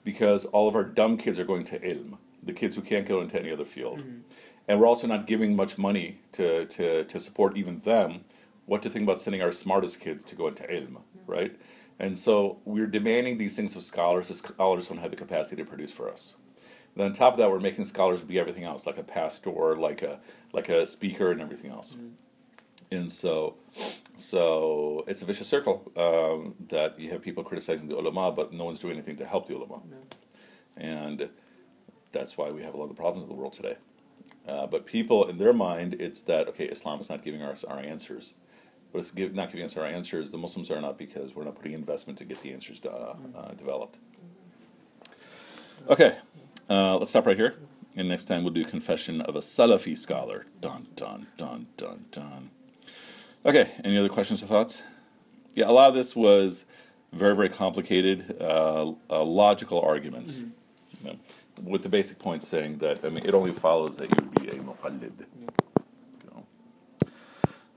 because 0.04 0.44
all 0.46 0.68
of 0.68 0.74
our 0.74 0.84
dumb 0.84 1.18
kids 1.18 1.38
are 1.38 1.44
going 1.44 1.64
to 1.64 1.78
ilm, 1.80 2.18
the 2.42 2.52
kids 2.52 2.76
who 2.76 2.82
can't 2.82 3.06
go 3.06 3.20
into 3.20 3.38
any 3.38 3.52
other 3.52 3.64
field. 3.64 4.00
Mm-hmm. 4.00 4.20
And 4.66 4.80
we're 4.80 4.86
also 4.86 5.06
not 5.06 5.26
giving 5.26 5.56
much 5.56 5.78
money 5.78 6.20
to, 6.32 6.66
to, 6.66 7.04
to 7.04 7.18
support 7.18 7.56
even 7.56 7.80
them. 7.80 8.24
What 8.66 8.82
to 8.82 8.90
think 8.90 9.04
about 9.04 9.20
sending 9.20 9.40
our 9.40 9.52
smartest 9.52 10.00
kids 10.00 10.22
to 10.24 10.34
go 10.34 10.48
into 10.48 10.62
ilm, 10.64 10.88
mm-hmm. 10.88 11.30
right? 11.30 11.56
And 11.98 12.16
so 12.16 12.58
we're 12.64 12.86
demanding 12.86 13.38
these 13.38 13.56
things 13.56 13.74
of 13.74 13.82
scholars. 13.82 14.28
The 14.28 14.34
scholars 14.34 14.88
don't 14.88 14.98
have 14.98 15.10
the 15.10 15.16
capacity 15.16 15.56
to 15.56 15.64
produce 15.64 15.92
for 15.92 16.10
us. 16.10 16.36
Then 16.96 17.06
on 17.06 17.12
top 17.12 17.34
of 17.34 17.38
that, 17.38 17.50
we're 17.50 17.60
making 17.60 17.84
scholars 17.84 18.22
be 18.22 18.38
everything 18.38 18.64
else, 18.64 18.86
like 18.86 18.98
a 18.98 19.02
pastor, 19.02 19.76
like 19.76 20.02
a 20.02 20.18
like 20.52 20.68
a 20.68 20.86
speaker, 20.86 21.30
and 21.30 21.40
everything 21.40 21.70
else. 21.70 21.96
And 22.90 23.12
so, 23.12 23.56
so 24.16 25.04
it's 25.06 25.20
a 25.20 25.26
vicious 25.26 25.46
circle 25.46 25.92
um, 25.96 26.54
that 26.68 26.98
you 26.98 27.10
have 27.10 27.20
people 27.22 27.44
criticizing 27.44 27.88
the 27.88 27.96
ulama, 27.98 28.32
but 28.32 28.52
no 28.52 28.64
one's 28.64 28.78
doing 28.78 28.94
anything 28.94 29.16
to 29.16 29.26
help 29.26 29.46
the 29.46 29.54
ulama, 29.56 29.82
and 30.76 31.28
that's 32.12 32.38
why 32.38 32.50
we 32.50 32.62
have 32.62 32.74
a 32.74 32.76
lot 32.78 32.84
of 32.84 32.90
the 32.90 32.94
problems 32.94 33.22
in 33.22 33.28
the 33.28 33.34
world 33.34 33.52
today. 33.52 33.76
Uh, 34.48 34.66
but 34.66 34.86
people, 34.86 35.28
in 35.28 35.36
their 35.36 35.52
mind, 35.52 35.94
it's 36.00 36.22
that 36.22 36.48
okay, 36.48 36.64
Islam 36.64 37.00
is 37.00 37.10
not 37.10 37.22
giving 37.22 37.42
us 37.42 37.62
our 37.62 37.78
answers, 37.78 38.32
but 38.92 38.98
it's 38.98 39.10
give, 39.10 39.34
not 39.34 39.50
giving 39.50 39.64
us 39.64 39.76
our 39.76 39.84
answers. 39.84 40.30
The 40.30 40.38
Muslims 40.38 40.70
are 40.70 40.80
not 40.80 40.98
because 40.98 41.34
we're 41.34 41.44
not 41.44 41.56
putting 41.56 41.72
investment 41.72 42.18
to 42.18 42.24
get 42.24 42.40
the 42.40 42.52
answers 42.52 42.80
uh, 42.84 43.14
uh, 43.36 43.52
developed. 43.52 43.98
Okay, 45.88 46.16
uh, 46.68 46.96
let's 46.98 47.10
stop 47.10 47.26
right 47.26 47.36
here, 47.36 47.54
And 47.96 48.08
next 48.08 48.24
time 48.24 48.44
we'll 48.44 48.52
do 48.52 48.64
confession 48.64 49.20
of 49.20 49.36
a 49.36 49.40
Salafi 49.40 49.96
scholar. 49.96 50.44
Dun, 50.60 50.88
dun, 50.96 51.26
dun, 51.36 51.66
dun, 51.76 52.06
dun. 52.10 52.50
Okay, 53.46 53.70
any 53.84 53.96
other 53.96 54.08
questions 54.08 54.42
or 54.42 54.46
thoughts? 54.46 54.82
Yeah, 55.54 55.68
a 55.68 55.72
lot 55.72 55.88
of 55.88 55.94
this 55.94 56.14
was 56.14 56.64
very, 57.12 57.34
very 57.34 57.48
complicated, 57.48 58.36
uh, 58.40 58.92
uh, 59.08 59.24
logical 59.24 59.80
arguments. 59.80 60.44
You 61.00 61.10
know, 61.10 61.16
with 61.62 61.82
the 61.82 61.88
basic 61.88 62.18
point 62.18 62.42
saying 62.42 62.78
that, 62.78 63.04
I 63.04 63.08
mean, 63.08 63.24
it 63.24 63.34
only 63.34 63.52
follows 63.52 63.96
that 63.96 64.10
you 64.10 64.16
would 64.16 64.42
be 64.42 64.48
a 64.48 64.54
muqallid. 64.54 65.26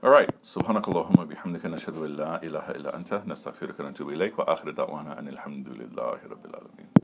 You 0.03 0.09
know. 0.09 0.15
All 0.15 0.21
right. 0.21 0.29
سبحانك 0.43 0.87
اللهم 0.87 1.19
وبحمدك 1.19 1.65
نشهد 1.65 1.97
أن 1.97 2.15
لا 2.15 2.43
إله 2.43 2.71
إلا 2.71 2.95
أنت 2.95 3.21
نستغفرك 3.27 3.79
ونتوب 3.79 4.09
إليك 4.09 4.39
وآخر 4.39 4.69
دعوانا 4.71 5.19
أن 5.19 5.27
الحمد 5.27 5.69
لله 5.69 6.19
رب 6.29 6.45
العالمين 6.45 6.87